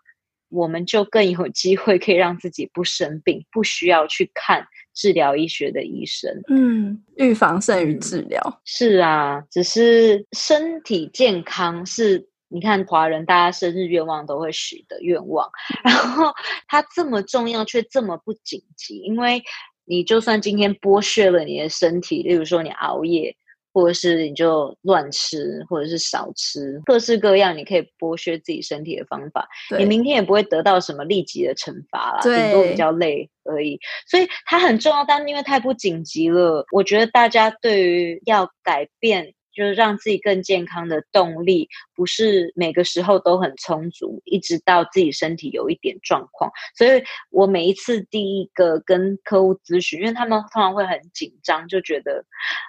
[0.50, 4.68] 我们就更有机会可以让自己不生病，不需要去看。
[4.94, 8.62] 治疗医学的医生，嗯，预防胜于治疗。
[8.66, 15.50] 是啊，只是身体健康是，你看华人大家生日愿望都会许的愿望，
[15.86, 16.34] 然后
[16.68, 19.42] 它这么重要却这么不紧急，因为
[19.86, 23.34] 你就算今天剥削了你的身体，例如说你熬夜。
[23.74, 33.80] 或者是你就乱吃，或者是少吃，各式各样你可以剥削自己身体的方法，你明天也不会得到什么立即的惩罚啦，顶多比较累而已。
[34.08, 39.34] 所以它很重要，但因为太不紧急了，我觉得大家对于要改变。
[39.54, 46.52] 就是让自己更健康的动力，不是每个时候都很充足，一直到自己身体有一点状况。
[46.76, 52.24] 所以我每一次第一个跟客户咨询，因为他们通常会很紧张，就觉得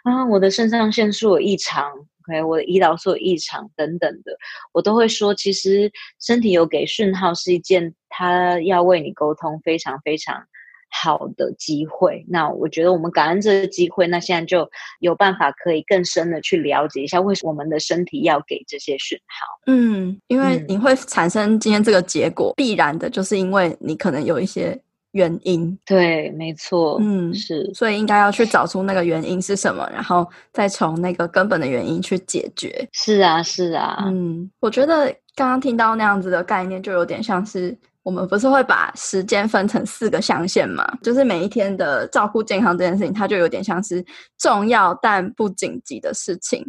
[0.04, 1.90] 啊，我的肾上腺素有异常
[2.28, 4.36] ，OK，我的胰岛素有异常等等的，
[4.72, 5.90] 我都会说，其实
[6.20, 10.44] 身体有给讯号是一件，他要为你沟通非常非常。
[10.94, 19.72] 好的机会，那我觉得我们感恩这个机会，那现在就有办法可以更深的去了解一下，为什么我们的身体要给这些讯号。
[19.72, 24.78] 嗯，因为你会产生今天这个结果，嗯、必然的就是因为你可能有一些
[25.12, 25.76] 原因。
[25.86, 26.98] 对，没错。
[27.00, 32.86] 嗯，是，所以应该要去找出那个原因是什么，然后再从那个根本的原因去解决。
[32.92, 34.04] 是啊，是啊。
[34.06, 37.74] 嗯，我觉得刚刚听到那样子的概念，就有点像是。
[38.02, 40.84] 我们不是会把时间分成四个象限嘛？
[41.02, 44.04] 就是每一天的照顾健康这件事情，它就有点像是
[44.38, 46.64] 重要但不紧急的事情。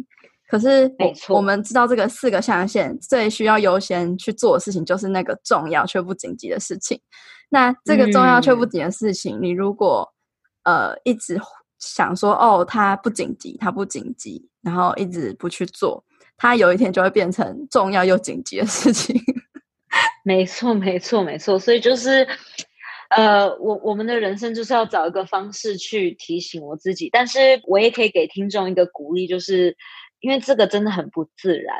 [0.46, 7.00] 可是，没错，我们知道这个四个象限最需要优先去做的事情，就是那个重要却不紧急的事情。
[7.48, 10.08] 那这个重要却不紧急的事情，嗯、你如果
[10.62, 11.40] 呃一直
[11.80, 16.04] 想说哦，它不紧急，它不紧急，然后一直不去做，
[16.36, 19.20] 它有一天就会变成重要又紧急的事情。
[20.24, 21.58] 没错，没错，没错。
[21.58, 22.26] 所以就是，
[23.16, 29.76] 呃，我我们的人生就是要找一个方式去提醒我自己，但是我也可以给听众一个鼓励，就是
[30.20, 31.76] 因为这个真的很不自然。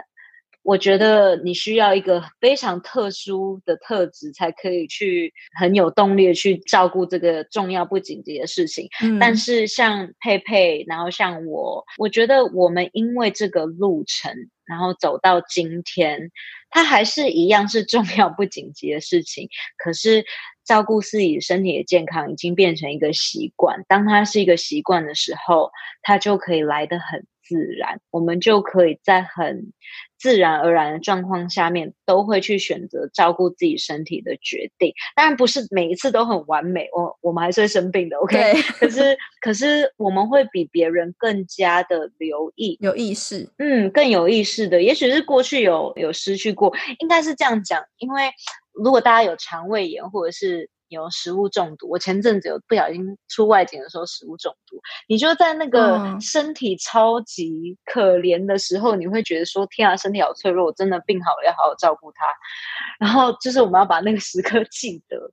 [0.62, 8.88] 我觉得你需要一个非常特殊的特质，才可以去很有动力的去照顾这个重要不紧急的事情。
[9.02, 9.18] 嗯。
[9.18, 14.32] 但是像佩佩，然后像我，我觉得我们因为这个路程，
[14.66, 16.30] 然后走到今天。
[16.70, 19.48] 它还是一样是重要不紧急的事情，
[19.78, 20.24] 可是
[20.64, 23.84] 照顾自己身体的健康已经变成一个习惯。
[23.86, 25.70] 当它是一个习惯的时候，
[26.02, 29.72] 它就可以来得很自然，我们就可以在很
[30.18, 34.92] 自然而然的状况下面，都会去选择照顾自己身体的决定。
[35.14, 38.54] 当然不是每一次都很完美，我我们还是会生病的，OK？
[38.80, 44.82] 可是可是我们会比别人更加的留意，有意识，嗯，更有意识的。
[44.82, 48.30] 也许是过去有有失去过，应该是这样讲，因为
[48.72, 50.70] 如果大家有肠胃炎或者是。
[50.94, 62.24] 有食物中毒，我前阵子有不小心出外景的时候食物中毒，你就在那个身体超级可怜的时候，嗯、你会觉得说：“天啊，身体好脆弱，我真的病好了要好好照顾它。”
[62.98, 65.30] 然后就是我们要把那个时刻记得。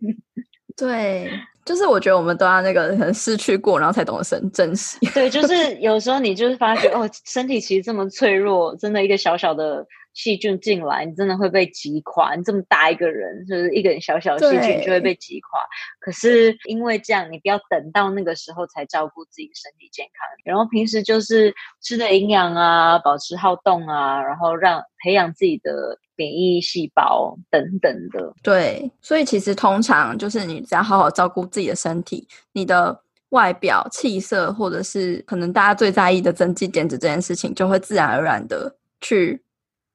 [0.76, 1.30] 对，
[1.64, 4.98] 就是我觉得我们都要那个可能失去过，然后才懂得珍珍惜。
[5.14, 9.86] 对，就是 有时候你就是发觉哦，身体其实这么脆弱，真的一个小小的。
[10.14, 12.34] 细菌进来，你真的会被击垮。
[12.36, 15.60] 你这么大一个人，就是一个人小小的细菌就会被击垮。
[16.00, 20.26] 可是因为这样，你不要等到那个时候才照顾自己身体健康。
[20.44, 28.32] 然后平时就是吃的营养啊，保持好动啊，然后让培养自己的免疫细胞等等的。
[28.40, 32.96] 对，所以其实通常就是你只要好好照顾自己的身体，你的
[33.30, 39.42] 外表气色，或者是可能大家最在意的增肌减脂这件事情，就会自然而然的去。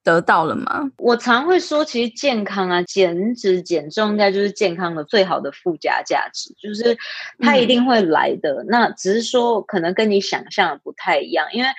[0.03, 0.89] 得到了吗？
[0.97, 6.97] 我常会说，其实健康啊，减脂减重应该就是健康的最好的附加价值，就是
[7.39, 8.63] 它一定会来的。
[8.63, 11.69] 嗯、那只是说，可能跟你想象的不太一样，因为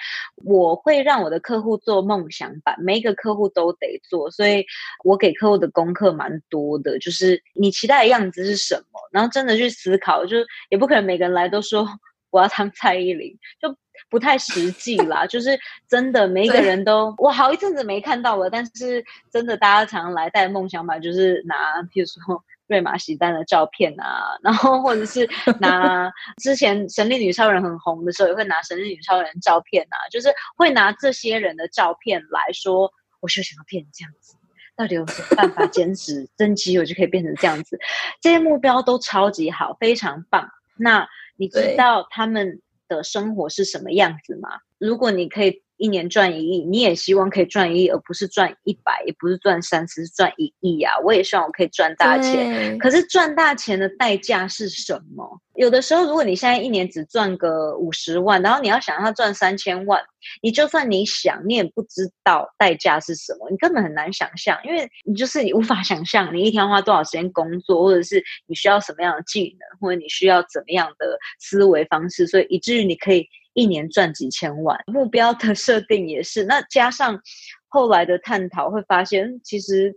[0.45, 4.65] 我会让我的客户做梦想版，每一个客户都得做，所以
[5.03, 11.89] 我给客户的功课蛮多的，就是你期待的样子是什么，然后真的去思考，就是也不可能每个人来都说
[12.31, 13.75] 我要当蔡依林，就。
[14.09, 25.28] 不太实际啦，就是真的每一个人都，我好一阵子没看到了，但是真的大家常常来带梦想版，就是拿，譬如说瑞玛席丹的照片啊，然后或者是
[25.59, 34.36] 拿之前神力女超人很红的时候，也会拿神力女超人照片啊，就是会拿这些人的照片来说，我就想要变成这样子，
[34.76, 37.78] 到底有什么办法减脂增肌，我就可以变成这样子，
[38.20, 40.48] 这些目标都超级好，非常棒。
[40.76, 42.61] 那你知道他们
[42.97, 44.51] 的生活是什么样子吗？
[44.78, 50.93] 如果你可以一年赚一亿，你也希望可以赚一亿，而不是赚一百，也不是赚三十，是赚一亿啊！
[51.03, 52.76] 我也希望我可以赚大钱。
[52.78, 55.41] 可是赚大钱的代价是什么？
[55.55, 60.03] 有的时候，如果你现在一年只赚个五十万，然后你要想要赚三千万，
[60.43, 73.26] 你就算你想，你也不知道代价是什么，你根本很难想象，因为你就是你无法想象你一天要花多少时间工作，或者是你需要什么样的技能，或者你需要怎么样的思维方式，所以以至于你可以。
[73.55, 76.44] 一年赚几千万，目标的设定也是。
[76.44, 77.20] 那加上
[77.68, 79.94] 后来的探讨，会发现其实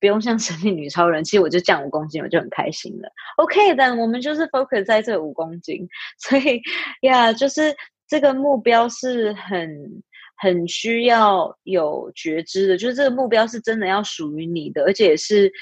[0.00, 3.08] 不用像神力女超人，其实我就降五公斤，我就很开心了。
[3.36, 5.86] OK，但我们就是 focus 在这五公斤，
[6.18, 6.60] 所以
[7.02, 7.74] 呀就是
[8.08, 10.02] 这个目标是很
[10.36, 15.52] 很需要有觉知的，就是这个目标是真的要属于你的，而且是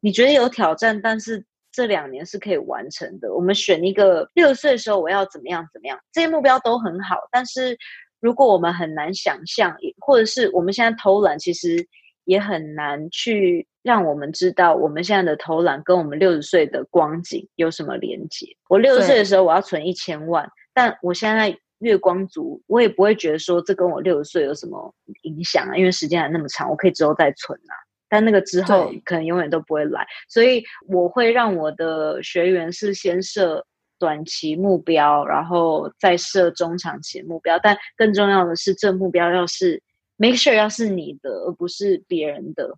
[0.00, 1.44] 你觉得有挑战，但是。
[1.74, 3.34] 这两年是可以完成的。
[3.34, 7.16] 我们选一个六十岁的时候我要怎么样怎么样，这些目标都很好。
[7.32, 7.76] 但是
[8.20, 11.84] 如果我们很难想象，或者是我们现在偷懒，其实
[12.24, 18.46] 也很难去让我们知道我们现在的偷懒跟我们六十岁的光景有什么连接。
[18.68, 27.74] 我六十岁的时候我要存一千万，但我现在月光族，我也不会觉得说这跟我六十岁有什么影响啊，因为时间还那么长，我可以之后再存啊。
[28.08, 33.66] 但那个之后可能永远都不会来，所以我会让我的学员是先设
[33.98, 37.58] 短期目标，然后再设中长期目标。
[37.60, 39.82] 但更重要的是，这目标要是
[40.16, 42.76] make sure 要是你的，而不是别人的。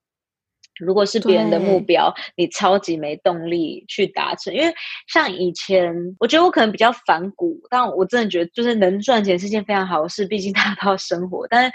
[0.79, 4.55] 如果是别人的目标，你超级没动力去达成。
[4.55, 4.73] 因为
[5.09, 11.47] 像以前，我觉得我可能比较反骨，但我真的觉得就是能赚钱是件非常好的事，毕竟大家都要生活。
[11.49, 11.73] 但是。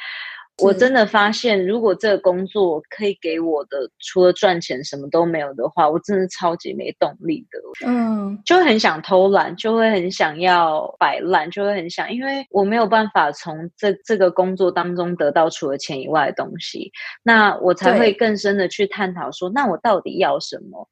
[0.62, 7.88] 我真的发现，如果这个工作可以给我的除了赚钱什么都没有的话，我真的超级没动力的。
[7.88, 16.92] 嗯，就会很想偷懒，就会很想要摆烂，就会很想，因为我没有办法从这这个工作当中得到除了钱以外的东西，
[17.24, 20.88] 那我才会更深的去探讨说，那我到底要什么？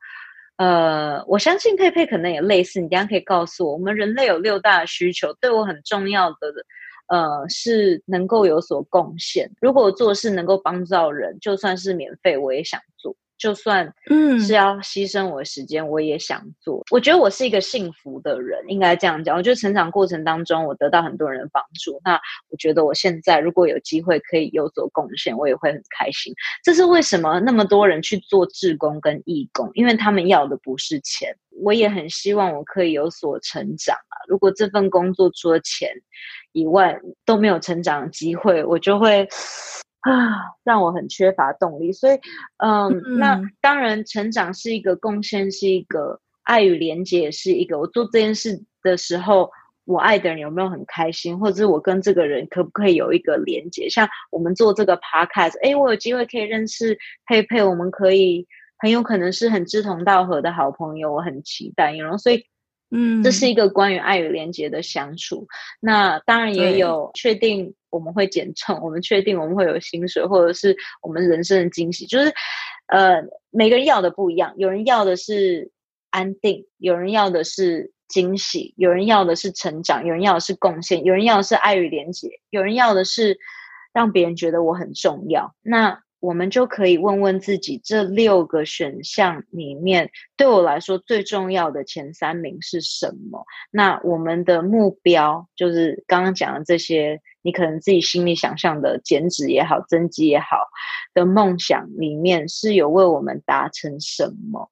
[0.58, 6.38] 呃，我相信佩佩可能也类似，你等下可以告诉我，我们人类有六大需求，对我很重要的。
[7.10, 9.52] 呃，是能够有所贡献。
[9.62, 13.16] 如果做事能够帮助到人，就算是免费，我也想做。
[13.40, 16.84] 就算嗯是要牺牲我的时间，我也想做。
[16.92, 19.36] 我觉得我是一个幸福的人，应该这样讲。
[19.36, 22.00] 我觉得成长过程当中，我得到很多人的帮助。
[22.04, 22.20] 那
[22.50, 26.34] 我觉得我现在如果有机会可以有所贡献，我也会很开心。
[26.64, 29.72] 这是为什么那么多人去做志工跟义工？
[29.74, 31.34] 因为他们要的不是钱。
[31.64, 34.16] 我也很希望我可以有所成长啊。
[34.28, 35.90] 如果这份工作除了钱
[36.52, 39.28] 以外都没有成长的机会，我就会。
[40.02, 42.18] 啊，让我很缺乏动力，所以，
[42.58, 47.78] 嗯，嗯，那当然，成长是一个贡献，是一个爱与连接，也是一个。
[47.80, 49.52] 我做这件事的时候，
[49.86, 53.90] 我爱的人有没有很开心，或者是我跟这个人可不可以有一个连接？
[53.90, 58.48] 像我们做这个 podcast，哎，我有机会可以认识佩佩，我们可以
[58.78, 62.46] 很有可能是很志同道合的好朋友，我很期待，然后所以。
[62.92, 65.48] 嗯，这是一个关于爱与连结的相处。
[65.80, 72.06] 那当然也有确定我们会减重，我们确定我们会有薪水，或者是我们人生的惊喜。
[72.06, 72.34] 就是，
[72.88, 73.22] 呃，
[73.52, 74.54] 每个人要的不一样。
[74.58, 75.72] 有人要的是
[76.10, 83.38] 安定，有人要的是惊喜，有人要的是成长，有人要的是贡献，有人要的是爱与连结，有人要的是
[83.94, 85.54] 让别人觉得我很重要。
[85.62, 86.02] 那。
[86.20, 93.46] 我们就可以问问自己，这六个选项里面，对我来说最重要的前三名是什么？
[93.72, 100.58] 那我们的目标就是刚刚讲的这些，你可能自己心里想象的减脂也好、增肌也好
[101.14, 104.70] 的梦想里面，是有为我们达成什么？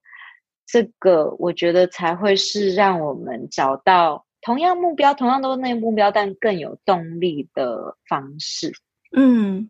[0.66, 8.74] 这个我觉得才会是让我们找到同样目标、同样都是那个目标，但更有动力的方式。
[9.16, 9.70] 嗯。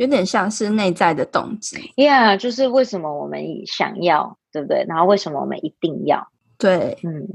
[0.00, 1.76] 有点像是内在的动机。
[1.94, 4.82] Yeah，就是为什么我们想要，对不对？
[4.88, 6.26] 然后为什么我们一定要？
[6.56, 7.28] 对，嗯。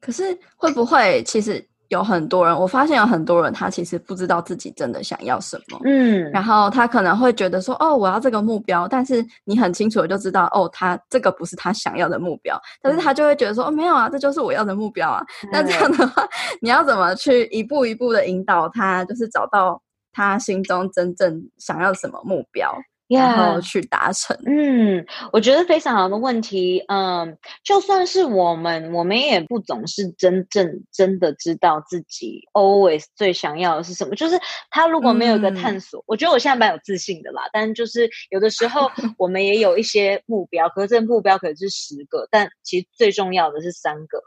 [0.00, 1.66] 可是会不会其实？
[1.88, 5.78] 有很多人，我发现有很多人，他其实不知道自己真的想要什么。
[5.84, 12.60] 嗯，然后他可能会觉得说：“哦，我要这个目标。”但是你很清楚的就知道，哦，他这个不是他想要的目标。
[12.80, 15.24] 但是他就会觉得说：“哦，没有啊，这就是我要的目标啊。
[15.44, 16.26] 嗯”那这样的话，
[16.60, 19.80] 你要怎么去一步一步的引导他，就是找到
[20.14, 22.74] 他心中真正想要什么目标？
[23.06, 24.34] 然后去达成。
[24.46, 26.82] 嗯，我觉得非常好的问题。
[26.88, 34.16] 嗯，就算是我们，我们也不总是真正真的知道自己 always 最想要的是什么。
[34.16, 34.40] 就是
[34.70, 37.42] 他如果没有一个探索，嗯、我觉得我现在蛮有自信的啦。
[37.52, 44.18] 但就是有的时候 我们也有一些目标，可是这目标可能是十个，但其实最重要的是三个。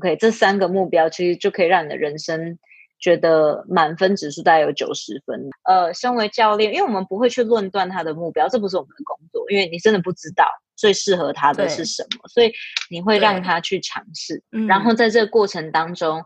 [0.00, 2.58] OK，这三个目标其实就可以让你的人生。
[3.02, 5.50] 觉得满分指数大概有九十分。
[5.64, 10.46] 呃，身为教练，因为我们不会去论断他的目标，这不是我们的工作，因为你真的不知道
[10.82, 12.52] 最适合他的是什么，所以
[12.90, 14.42] 你会让他去尝试。
[14.66, 16.20] 然后在这个过程当中，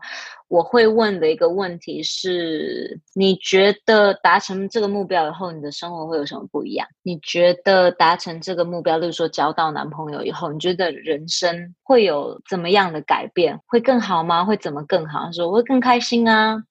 [0.47, 6.87] 我会问的一个问题是：你觉得达成这个目标以后，你的生活会有什么不一样？
[7.03, 13.59] 你觉得达成这个目标，例如说交到男朋友以后，你觉得人生会有怎么样的改变？
[13.67, 14.43] 会更好吗？
[14.43, 15.31] 会怎么更好？
[15.31, 16.63] 说我会更开心啊。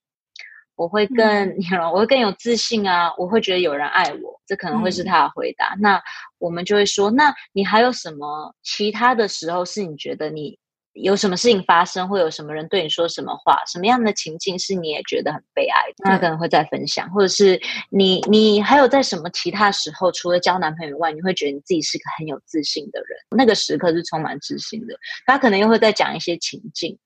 [0.76, 1.56] 我会更，嗯、
[1.92, 3.12] 我会更有自信啊！
[3.16, 5.74] 我会觉得有人爱我，这可能会是他的回答。
[5.74, 6.02] 嗯、那
[6.38, 10.58] 我们就会说，那你还有什么其他的时候是你觉得你
[10.92, 16.10] 有什么事情发生，会有什么人对你说什么话，什么样的情境是你也觉得很悲哀的？
[16.10, 17.60] 那可能会再分享，或者是
[17.90, 24.94] 你你还有在什么其他时候，除了交男朋友以外，你会觉得你自己是个很有自信的人，那个时刻是充满自信的。
[25.26, 26.98] 他可能又会再讲一些情境，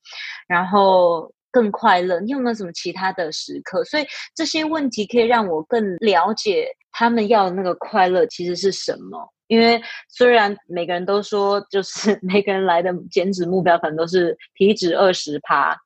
[0.49, 1.33] 然后。
[1.51, 3.85] 更快乐，你有没有什么其他的时刻？
[3.85, 9.29] 所以这些问题可以让我更了解他们要的那个快乐其实是什么。
[9.49, 15.77] 因为虽然每个人都说，就是 每个人来的减脂目标可能都是体脂二十趴，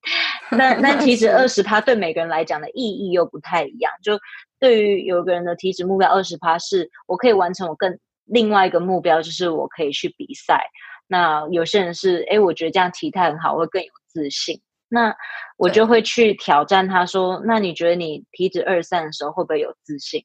[0.56, 3.92] 但 但体脂二十趴对每个人来讲的意义又不太一样。
[4.02, 4.18] 就
[4.58, 7.94] 对于有个人的体脂目标二十趴，是我可以完成我更
[8.24, 10.64] 另外一个目标，就是我可以去比赛。
[11.06, 14.58] 那有些人是，哎，我觉得这样体态很好，我会更有自信。
[14.90, 15.14] 那
[15.56, 20.24] 我就会去挑战他说，那你觉得你体脂二十三的时候会不会有自信？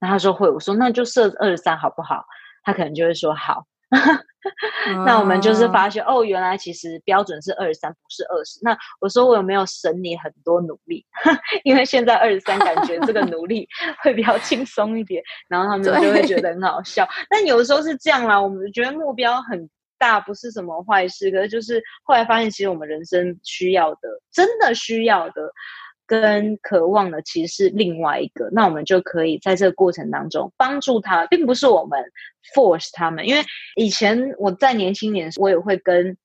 [0.00, 2.24] 那他说会，我说那就设二十三好不好？
[2.64, 3.64] 他可能就会说好。
[5.04, 8.58] 那我们就是发现哦，原来其实标准是二十三，不是二十。
[8.62, 11.04] 那我说我有没有省你很多努力？
[11.64, 13.68] 因为现在二十三感觉这个努力
[14.02, 17.06] 会比较轻松一点，然后他们就会觉得很好笑。
[17.28, 19.68] 但有的时候是这样啦，我们觉得目标很。
[20.00, 25.52] 大不是什么坏事，可是就是后来发现，其实我们人生需要的，真的需要的，
[26.06, 28.48] 跟渴望的，其实是另外一个。
[28.50, 32.02] 那我们就可以在这个过程当中帮助他，并不是我们
[32.54, 33.28] force 他们。
[33.28, 33.42] 因为
[33.76, 36.16] 以前我在年轻年，我也会跟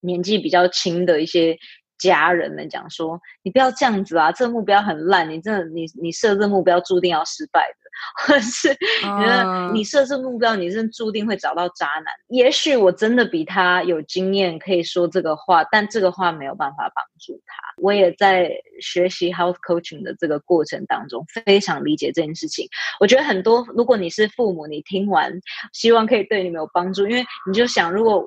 [0.00, 1.56] 年纪比较轻的一些
[2.02, 7.82] 家人们讲说：“你不要这样子啊，这个目标很烂，你真的，你你设这目标注定要失败的。
[8.18, 12.06] ”或者是觉得你设置目标，你是注定会找到渣男。
[12.28, 17.62] 也许我真的比他有经验，可以说这个话，但这个话没有办法帮助他。
[17.76, 18.50] 我也在
[18.80, 22.66] 学习 health coaching 的这个过程当中，非常理解这件事情。
[22.98, 25.30] 我觉得很多，如果你是父母，你听完
[25.72, 28.26] 希望可以对你们有帮助，因为你就想，如果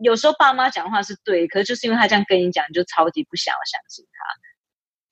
[0.00, 4.24] 有时候爸妈讲话是对，可是就是因为他这样跟你讲，你就超级不想要相信他，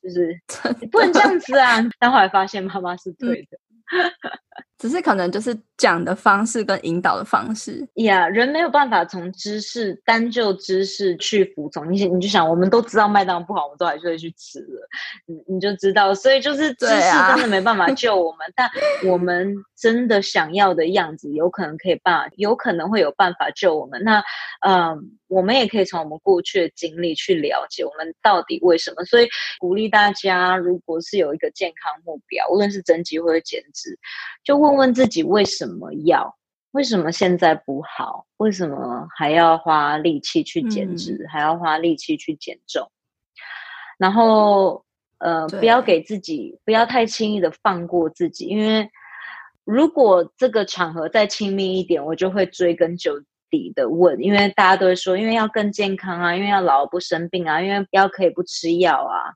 [0.03, 0.41] 就是
[0.81, 1.79] 你不能这样子啊。
[1.99, 3.59] 但后来发现妈妈是对的。
[4.79, 11.93] 只是可能就是讲的方式跟引导的方式呀，yeah, 人没有办法从知识单就知识去服从。
[11.93, 14.67] 你你就想，我们都知道麦当劳不好，我们都还是会去吃的，
[15.27, 16.15] 你你就知道。
[16.15, 17.01] 所以就是知识
[17.35, 18.71] 真的没办法救我们， 啊、但
[19.11, 24.03] 我们真的想要的样子，有可能可以办，有可能会有办法救我们。
[24.03, 24.23] 那
[24.61, 25.11] 嗯。
[25.29, 33.99] 我们也可以从我们过去的经历去了解我们到底为什么，所以鼓励大家，如果是有一个健康目标，无论是增肌或者减脂，
[34.43, 36.37] 就问问问自己为什么要？
[36.73, 38.27] 为什么现在不好？
[38.37, 42.87] 为什么还要花力气去减脂，嗯、还要花力气去减重？
[43.97, 44.85] 然后，
[45.19, 48.89] 呃，不要给自己，不要太轻易的放过自己，因为
[49.65, 59.33] 如果这个场合再亲密一点，我就会追根究底的问，因为大家都会说，因为要更健康啊，因为要老不生病啊，因为要可以不吃药啊，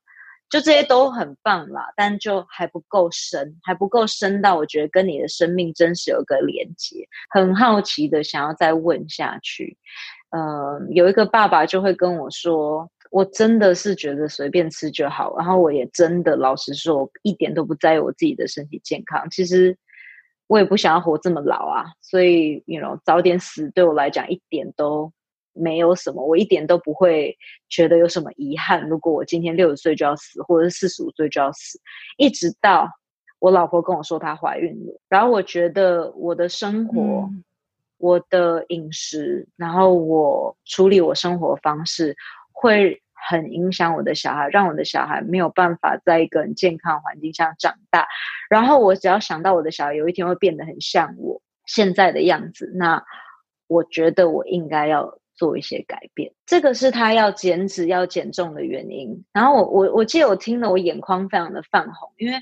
[0.52, 7.08] 就这些都很棒啦，但就还不够深，还不够深到我觉得跟你的生命真实有个连接。
[7.30, 9.78] 很好奇的想要再问下去，
[10.28, 19.26] 嗯、呃，有一个爸爸就会跟我说，我真的是觉得随便吃就好，然后我也真的老实说，一点都不在意我自己的身体健康。
[19.30, 19.74] 其实
[20.48, 25.10] 我也不想要活这么老啊，所以，you know，早点死对我来讲一点都
[25.52, 27.36] 没有什么，我一点都不会
[27.68, 28.88] 觉得有什么遗憾。
[28.88, 31.80] 如果我今天六十岁就要死，或者是四十五岁就要死，
[32.16, 32.88] 一直到
[33.38, 37.00] 我老婆跟我说她怀孕了，然后我觉得我的生活。
[37.00, 37.44] 嗯
[37.98, 42.16] 我的饮食，然后我处理我生活方式，
[42.50, 48.08] 会很影响我的小孩，让我的小孩没有办法在一个很健康环境下长大。
[48.50, 53.04] 然后我只要想到我的小孩有一天会变得很像我现在的样子，那
[53.68, 56.32] 我觉得我应该要做一些改变。
[56.46, 59.24] 这个是他要减脂、要减重的原因。
[59.32, 62.38] 然后我我我记得我听了，我眼眶非常的泛红，因为。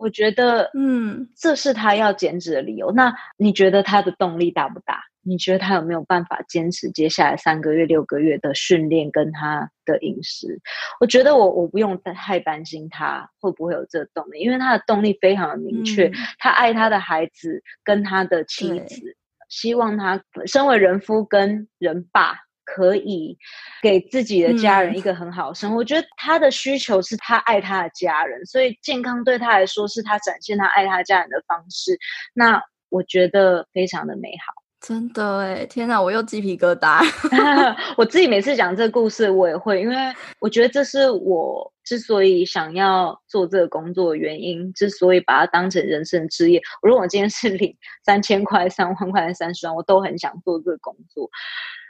[0.00, 2.92] 我觉得，嗯，这是他要减脂的理由。
[2.92, 5.02] 那你觉得他的动力大不大？
[5.22, 10.60] 你觉得他有没有办法坚持接下来三个月、六个月的训练跟他的饮食？
[11.00, 16.06] 我觉得我我不用太担心他会不会有这个动力，因为他的动力非常的明确。
[16.06, 19.16] 嗯，他爱他的孩子跟他的妻子，
[19.48, 22.38] 希望他身为人夫跟人爸。
[22.70, 23.34] 可以
[23.80, 25.76] 给自己的家人一个很好的生活。
[25.76, 31.98] 嗯，我觉得他的需求是他爱他的家人，所以健康对他来说是他展现他爱他家人的方式。
[32.34, 35.66] 那我觉得非常的美好，真的哎！
[35.66, 37.02] 天哪，我又鸡皮疙瘩。
[37.98, 39.96] 我自己每次讲这个故事，我也会，因为
[40.40, 46.62] 我觉得这是我之所以想要做这个工作的原因，之所以把它当成人生职业。
[46.80, 47.76] 如果我今天是领
[48.06, 51.28] 三千块、三万块、三十万，我都很想做这个工作。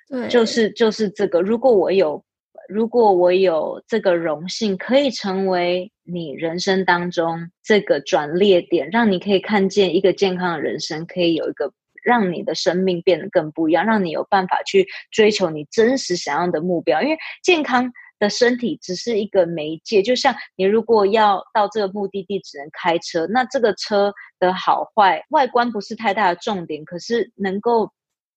[0.08, 1.42] 对，就是就是这个。
[1.42, 2.24] 如果我有，
[2.70, 11.70] 如果我有这个荣幸，可以成为你人生当中这个转捩点，让你可以看见一个健康的人生，可以有一个
[12.02, 17.02] 让你的生命变得更不一样，让你有办法去追求你真实想要的目标。
[17.02, 27.90] 因为健康的身体只是一个媒介，就像你如果要到这个目的地，只能开车，那这个车的好坏外观不是太大的重点，可是能够。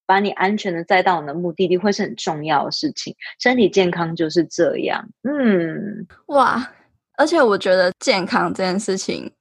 [0.04, 3.16] 把你安全的载到你的目的地，会是很重要的事情。
[3.40, 5.08] 身体健康就是这样。
[5.24, 6.70] 嗯，哇！
[7.16, 9.32] 而且我觉得健康这件事情，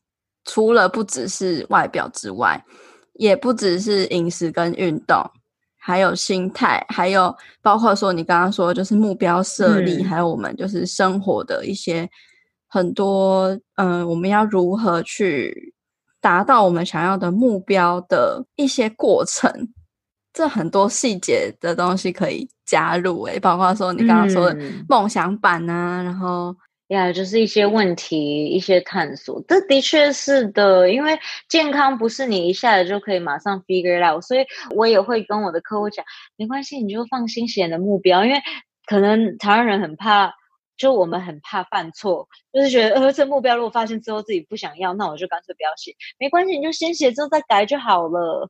[0.45, 2.63] 除了不只是外表之外，
[3.15, 5.23] 也不只是饮食跟运动，
[5.77, 12.09] 还有心态，还有包括说你刚刚说就是目标设立，嗯、还有我们就是生活的一些
[12.69, 15.75] 很多，嗯、呃，我们要如何去
[16.21, 19.51] 达到我们想要的目标的一些过程。
[20.33, 24.57] 这很多细节的东西可以加入诶，包括说你刚刚说的
[24.89, 26.55] 梦想版啊，嗯、然后
[26.91, 29.43] 呀，就是一些问题、一些探索。
[29.49, 31.19] 这的确是的，因为
[31.49, 36.05] 健康不是你一下子就可以马上 figure out，所以我也会跟我的客户讲，
[36.37, 38.41] 没关系，你就放心写你的目标，因为
[38.87, 40.35] 可能台湾人很怕。
[40.77, 48.49] 就我们很怕犯错，就是觉得呃，这目标如果发现之后自己不想要，那我就干脆不要写，没关系，你就先写之后再改就好了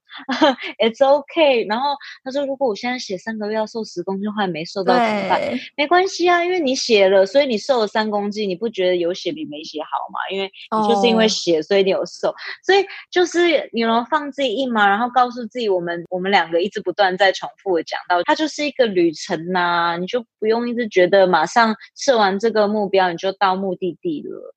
[0.78, 1.68] ，It's okay。
[1.68, 1.90] 然后
[2.22, 5.40] 他说，如果我现在写三个月要瘦十公斤，还没瘦到怎么办？
[5.76, 10.18] 没关系啊，因为你写了，所以你瘦了三公斤，你不觉得有写比没写好吗？
[10.30, 12.36] 因为你就是因为写，所以你有瘦，oh.
[12.64, 22.20] 所以就是你能放自己一马，然后告诉自己，我们我们两个一直不断在重复的讲到，它就是一个旅程呐、啊，你就不用一直觉得马上设。
[22.20, 24.54] 完这个目标，你就到目的地了。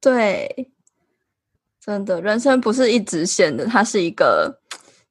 [0.00, 0.70] 对，
[1.80, 4.60] 真的，人生不是一直线的，它是一个，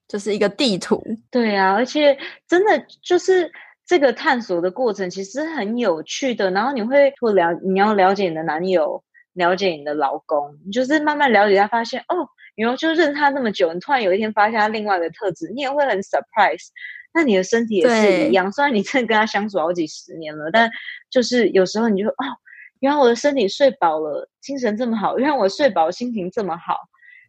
[0.08, 1.04] 就是一个地图。
[1.32, 2.18] 对啊，而且
[2.48, 3.52] 真的就是
[3.86, 6.52] 这个探索的过程，其实很有趣的。
[6.52, 9.04] 然后你会会了，你要了解你的男友，
[9.34, 16.68] 了解你的老公，你就是慢慢了解他，发现哦，然后就认识他那么久，你突然有一天发现他另外一个特质，你也会很 surprise。
[17.16, 20.72] 那你的身体也是一样，虽然你真的跟他相处好几十年了，但
[21.12, 22.26] 就是有时候你就哦，
[22.84, 26.76] 原来我的身体睡饱了，精神这么好；原来我睡饱，心情这么好。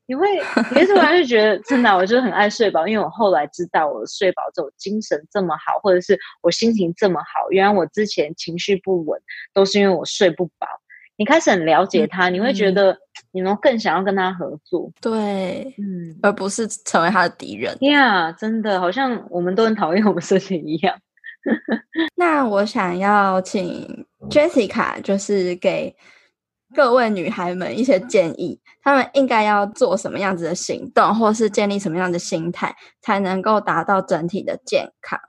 [0.07, 0.27] 你会，
[0.73, 9.17] 你会突然就觉得，真的，我就很爱睡饱，因为我后来知道，我睡饱之后精神这么好，或者是我心情这么好，原来我之前情绪不稳，
[9.55, 10.67] 都是因为我睡不饱。
[11.17, 12.99] 你开始很了解他，嗯、你会觉得
[13.31, 17.73] 你能更想要跟他合作，对，嗯，而不是成为他的敌人。
[17.83, 20.99] 呀，yeah, 真的好像我们都很讨厌我们身体一样。
[22.17, 25.95] 那我想要请 Jessica，就是给
[26.75, 35.21] 各位女孩们一些建议，她们应该要做什么样子的行动，或是建立什么样的心态，才能够达到整体的健康。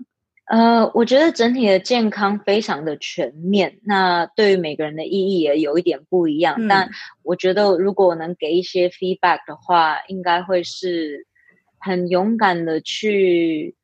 [0.46, 6.56] 呃，我觉得整体的健康非常的全面，那对于每个人的意义也有一点不一样。
[6.60, 6.89] 嗯、但
[7.24, 11.26] 我觉得，如果能给一些 feedback 的话，应该会是
[11.80, 13.76] 很勇敢的去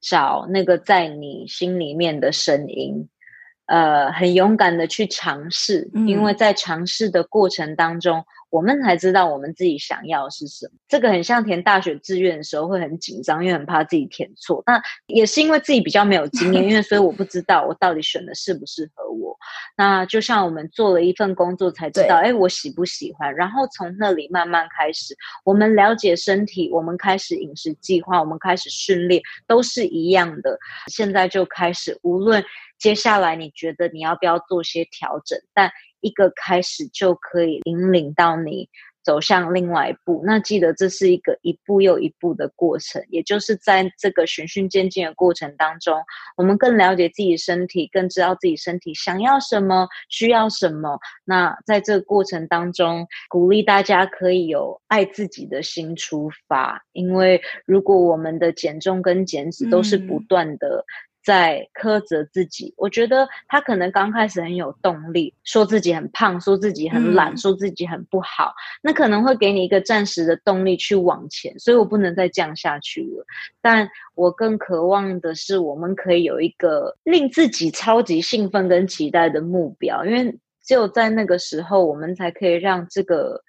[0.00, 3.08] 找那个在你心里面的声音，
[3.68, 8.24] 呃，很勇敢的去尝试，嗯，因为在尝试的过程当中。
[8.50, 10.72] 我们才知道我们自己想要的是什么。
[10.88, 14.62] 这个很像填大学志愿的时候会很紧张，因为很怕自己填错。
[14.66, 19.36] 那也是因为自己比较没有经验，因为所以我不知道我到底选的适不适合我。
[19.76, 23.34] 那就像我们做了一份工作才知道，哎，我喜不喜欢？
[23.34, 25.14] 然后从那里慢慢开始，
[25.44, 30.58] 我们了解身体，我们开始饮食计划，我们开始训练，都是一样的。
[30.86, 32.42] 现在就开始，无论
[32.78, 35.70] 接下来你觉得你要不要做些调整，但。
[36.00, 38.68] 一个开始就可以引领到你
[39.02, 40.22] 走向另外一步。
[40.24, 46.00] 那记得这是一个一步又一步的过程，也就是在这个循序渐进的过程当中，
[46.36, 51.00] 我们更了解自己身体，更知道自己身体想要什么，需要什么。
[51.24, 60.84] 那在这个过程当中，鼓励大家可以有爱自己的心出发，因为如果我们的减重跟减脂都是不断的。
[61.28, 71.58] 嗯在苛责自己，我觉得他可能刚开始很有动力，说自己很胖，说自己很懒，嗯、说自己很不好，那可能会给你一个暂时的动力去往前。
[71.58, 73.26] 所以我不能再降下去了。
[73.60, 83.42] 但我更渴望的是，我们可以有一个令自己超级兴奋跟期待的目标，因为只有在那个时候，我们才可以让这个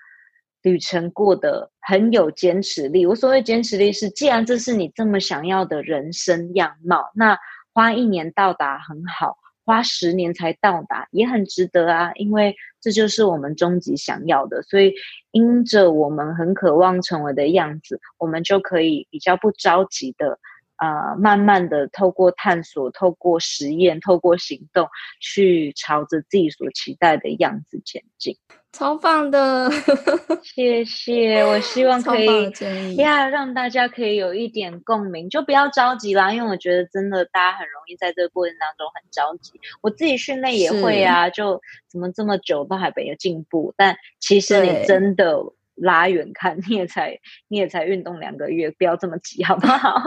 [0.64, 3.06] 旅程过得很有坚持力。
[3.06, 7.40] 我所谓坚持力是，既然这是你这么想要的人生样貌，那
[7.74, 14.62] 花一年到达很好，花十年才到达也很值得啊，因为这就是我们终极想要的。
[14.64, 14.94] 所以，
[15.32, 20.40] 因着我们很渴望成为的样子，我们就可以比较不着急的，
[20.78, 24.88] 呃，慢慢的透过探索、透过实验、透过行动，
[25.22, 28.38] 去朝着自己所期待的样子前进。
[28.72, 29.70] 超棒的，
[30.44, 31.44] 谢谢。
[31.44, 36.32] 我希望可以呀，让大家可以有一点共鸣，就不要着急啦。
[36.32, 39.60] 因为我觉得真的大家很容易在这个过程当中很着急。
[39.82, 43.74] 我自己训练也会啊，就怎么这么久都还没有进步。
[43.76, 45.40] 但其实你真的。
[45.82, 47.18] 拉远看，你也才
[47.48, 50.00] 你也才运动两个月，不要这么急，好不好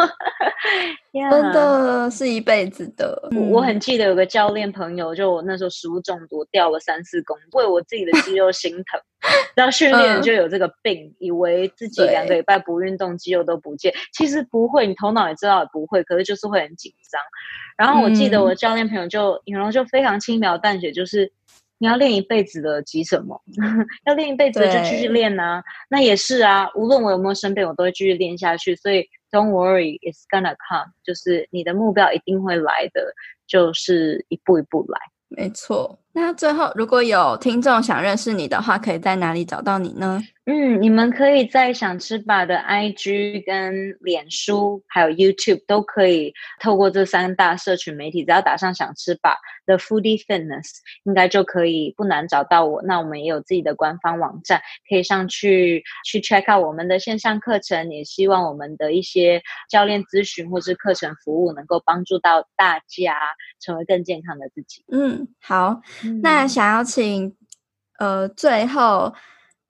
[1.12, 3.28] ？yeah, 真的是一辈子的。
[3.34, 9.00] 我我很记得有个教练朋友，就我那时候食物中毒掉了三四公斤，为我自己的肌肉心疼。
[9.54, 13.94] 然后训练就有这个病，嗯，以为自己两个礼拜不运动，肌肉都不见。
[14.12, 17.20] 其实不会，你头脑也知道也不会，可是就是会很紧张。
[17.76, 21.32] 然后我记得我的教练朋友就，然、嗯、后就非常轻描淡写，就是。
[21.82, 23.42] 你要练一辈子的，急什么？
[24.06, 25.64] 要练一辈子就继续练呐、啊。
[25.90, 28.76] 那也是啊，无论我有没有生病，我都会继续练下去。
[28.76, 33.12] 所以 Don't worry, it's gonna come，就是你的目标一定会来的，
[33.48, 35.00] 就是一步一步来。
[35.26, 35.98] 没错。
[36.14, 40.20] 那最后，如果有听众想认识你的话，可以在哪里找到你呢？
[40.44, 49.36] 嗯，你们可以在想吃吧的 IG 跟脸书，还有 YouTube 都可以透过这三大社群媒体，只要打上想吃吧
[49.66, 50.66] 的 Foodie Fitness，
[51.04, 52.82] 应该就可以不难找到我。
[52.82, 54.60] 那我们也有自己的官方网站，
[54.90, 57.92] 可以上去去 check out 我们的线上课程。
[57.92, 59.40] 也希望我们的一些
[59.70, 63.16] 教练咨询或是课程服务，能够帮助到大家
[63.60, 64.84] 成为更健康的自己。
[64.90, 65.80] 嗯，好。
[66.22, 67.34] 那想要请，
[67.98, 69.12] 呃，最后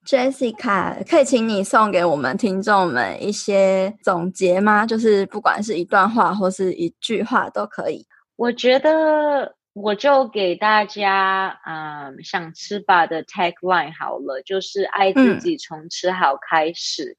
[0.05, 4.85] Jessica 可以请你送给我们听众们一些总结吗？
[4.85, 8.05] 就是不管是一段话或是一句话都可以。
[8.35, 17.03] 我觉得我就给大家，嗯，想吃吧的 tagline 好了，就是爱自己，从吃好开始。
[17.03, 17.15] 嗯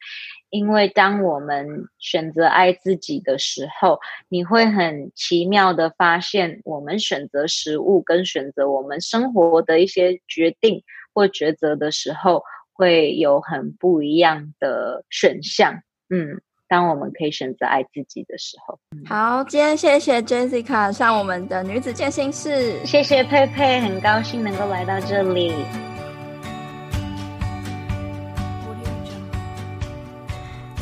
[0.54, 1.66] 因为当我们
[1.98, 3.98] 选择爱自己的时候，
[4.28, 15.82] 你会很奇妙的发现，我们选择食物跟选择我们生活的一些决定或抉择的时候，会有很不一样的选项。
[16.08, 18.78] 嗯，当我们可以选择爱自己的时候。
[19.06, 25.52] 好，今天谢谢 Jessica 上我们的女子健心室，谢谢佩佩，很高兴能够来到这里。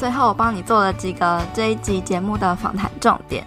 [0.03, 3.46] 最后，我帮你做了几个这一集节目的访谈重点。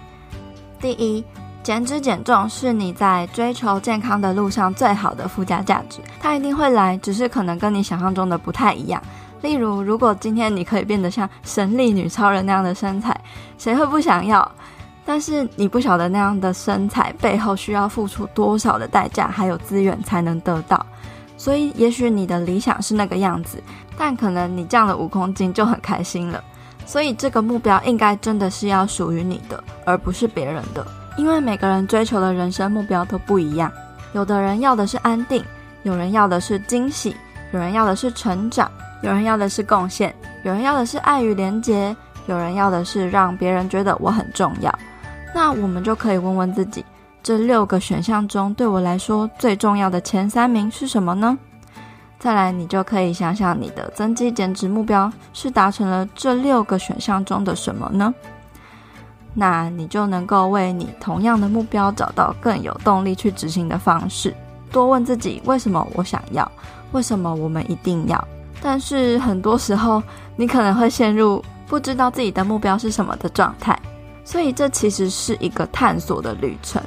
[0.80, 1.22] 第一，
[1.62, 9.03] 减脂减重是你在追求健康的路上最好的附加价值，它一定会来，只是可能跟你想象中的不太一样。
[9.41, 13.20] 例如，如果今天你可以变得像神力女超人那样的身材，
[13.58, 14.49] 谁会不想要？
[15.03, 20.86] 但是你不晓得那样的身材背后需要付出多少的代价，还有资源才能得到。
[21.38, 23.62] 所以，也许你的理想是那个样子。
[23.98, 26.44] 但可能你降了五公斤就很开心了，
[26.86, 30.86] 所以这个目标应该真的是要属于你的，而不是别人的。
[31.18, 33.72] 因为每个人追求的人生目标都不一样，
[34.12, 35.42] 有的人要的是安定，
[35.84, 37.16] 有人要的是惊喜，
[37.54, 38.70] 有人要的是成长，
[39.02, 40.14] 有人要的是贡献，
[40.44, 41.96] 有人要的是爱与连结，
[42.28, 44.70] 有人要的是让别人觉得我很重要。
[45.34, 46.84] 那我们就可以问问自己，
[47.26, 51.36] 这六个选项中，对我来说最重要的前三名是什么呢？
[52.19, 58.13] 再来，你就可以想想你的增肌减脂目标是达成了这六个选项中的什么呢？
[59.34, 64.32] 那你就能够为你同样的目标找到更有动力去执行的方式。
[64.71, 66.49] 多问自己：为什么我想要？
[66.91, 68.23] 为什么我们一定要？
[68.61, 69.99] 但是很多时候，
[70.36, 73.76] 你可能会陷入不知道自己的目标是什么的状态。
[74.23, 76.80] 所以，这其实是一个探索的旅程。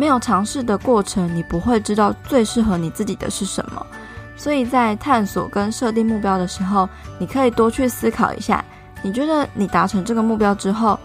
[0.00, 3.86] 没有尝试的过程，你不会知道最适合你自己的是什么。
[4.34, 6.88] 所以在探索跟设定目标的时候，
[7.18, 8.64] 你可以多去思考一下：
[9.02, 10.98] 你觉得你达成这个目标之后，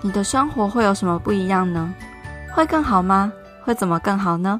[0.00, 1.92] 你的生活会有什么不一样呢？
[2.54, 3.30] 会更好吗？
[3.66, 4.58] 会怎么更好呢？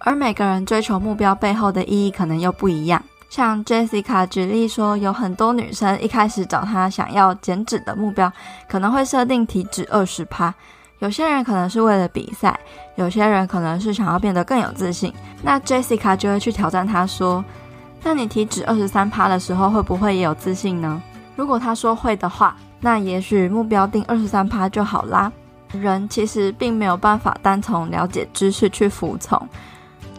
[0.00, 3.02] 而每个人追求目标背后的意义可能又不一样。
[3.30, 8.30] 像 Jessica 举例说，有很多女生一开始找她想要减脂的目标，
[8.68, 10.52] 可能会设定体脂二十趴。
[11.00, 12.58] 有些人可能是为了比赛，
[12.94, 15.12] 有些人可能是想要变得更有自信。
[15.42, 17.44] 那 Jessica 就会去挑战他说
[18.04, 21.02] ：“那你体脂二十三趴的时候，会不会也有自信呢？”
[21.36, 25.32] 如果他说会的话，那也许目标定二十三趴就好啦。
[25.72, 29.40] 人其实并没有办法单从了解知识去服从，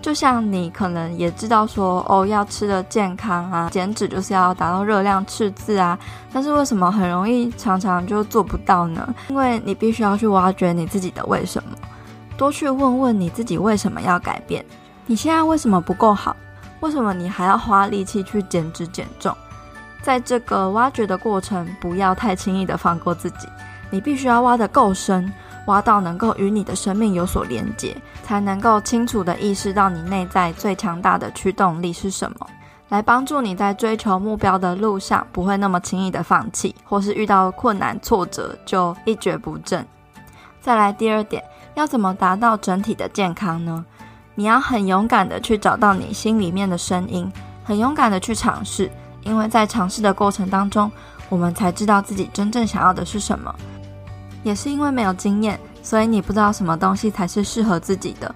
[0.02, 5.98] 就像你可能也知道说哦，要吃的健康啊，减脂就是要达到热量赤字啊，
[6.34, 9.14] 但是为什么很容易常常就做不到呢？
[9.30, 11.78] 因为你必须要去挖掘你自己的为什么，
[12.36, 14.66] 多去问问你自己为什么要改变，
[15.06, 16.36] 你现在为什么不够好？
[16.80, 19.36] 为什么你还要花力气去减脂减重？
[20.02, 23.48] 在这个挖掘的过程，不要太轻易的放过自己。
[23.92, 25.32] 你必须要挖得够深，
[25.72, 32.46] 挖到能够与你的生命有所连接，才能够清楚地意识到你内在最强大的驱动力是什么，
[32.90, 39.86] 来帮助你在追求目标的路上不会那么轻易的放弃，或是遇到困难挫折就一蹶不振。
[40.60, 41.42] 再来第二点，
[41.76, 43.86] 要怎么达到整体的健康呢？
[44.36, 47.32] 你要很勇敢地去找到你心里面的声音，
[47.64, 48.92] 很勇敢地去尝试。
[49.24, 50.92] 因为在尝试的过程当中，
[51.30, 53.56] 我们才知道自己真正想要的是什么。
[54.44, 58.34] 也是因为没有经验，所以你不知道什么东西才是适合自己的。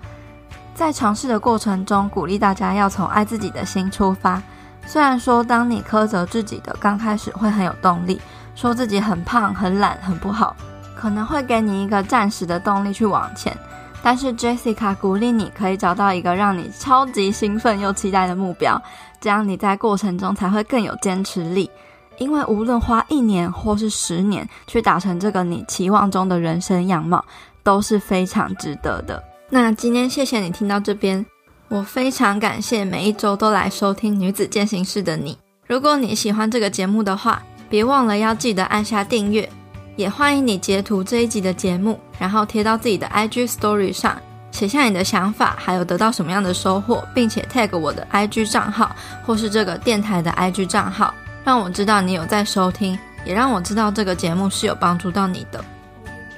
[0.73, 4.41] 在尝试的过程中，鼓励大家要从爱自己的心出发。
[4.85, 8.21] 虽然说，当你苛责自己的刚开始会很有动力，
[8.55, 10.55] 说自己很胖、很懒、很不好，
[10.95, 13.57] 可能会给你一个暂时的动力去往前。
[14.03, 18.79] 但是 Jessica 鼓励你可以找到一个让你超级兴奋又期待的目标，
[19.19, 21.71] 这样你在过程中才会更有坚持力。
[22.17, 27.23] 因为无论花一年或是十年去达成这个你期望中的人生样貌，
[27.63, 29.23] 都是非常值得的。
[29.49, 31.25] 那今天谢谢你听到这边，
[31.67, 35.37] 我非常感谢每一周都来收听女子践行室的你。
[35.67, 39.49] 如果你喜欢这个节目的话，别忘了要记得按下订阅。
[39.95, 48.93] 也欢迎你截图这一集的节目，然后贴到自己的 IG Story 上，写下你的想法，还有得到什么样的收获，并且 tag 我的 IG 账号
[49.25, 51.13] 或是这个电台的 IG 账号，
[51.45, 55.63] 让我知道你有在收听，也让我知道这个节目是有帮助到你的。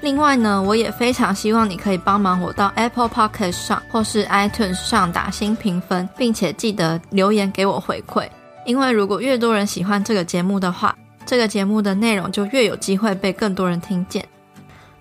[0.01, 8.27] 另外呢，我也非常希望你可以帮忙我到 Apple Podcast 上或是 iTunes 上打新评分，并且记得留言给我回馈，
[8.65, 10.95] 因为如果越多人喜欢这个节目的话，
[11.25, 14.23] 这个节目的内容就越有机会被更多人听见。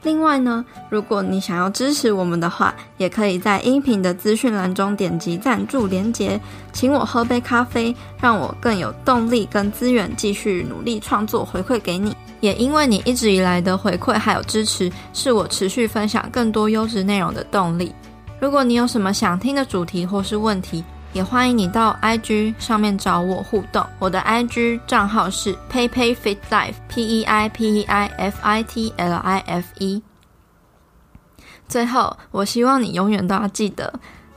[0.02, 6.40] 另外呢，如果你想要支持我们的话，也可以在音频的资讯栏中点击赞助连结，
[6.72, 12.16] 请我喝杯咖啡，让我更有动力跟资源继续努力创作，回馈给你。
[12.40, 17.92] 也因为你一直以来的回馈还有支持，是我持续分享更多优质内容的动力。
[18.38, 20.84] 如果你有什么想听的主题或是问题，
[21.16, 29.38] 也欢迎你到 IG 上面找我互动，我的 IG 账号是 peipeiFitLife，P E I P E I F I T L I
[29.46, 30.02] F E。
[31.66, 33.90] 最后，我希望你永远都要记得，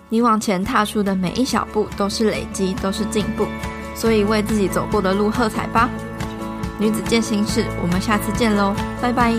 [0.07, 3.45] 你往前踏出的每一小步都是累积，都是进步，
[3.93, 5.89] 所以为自己走过的路喝彩吧。
[6.79, 9.35] 女子健心室，我们下次见喽，拜拜。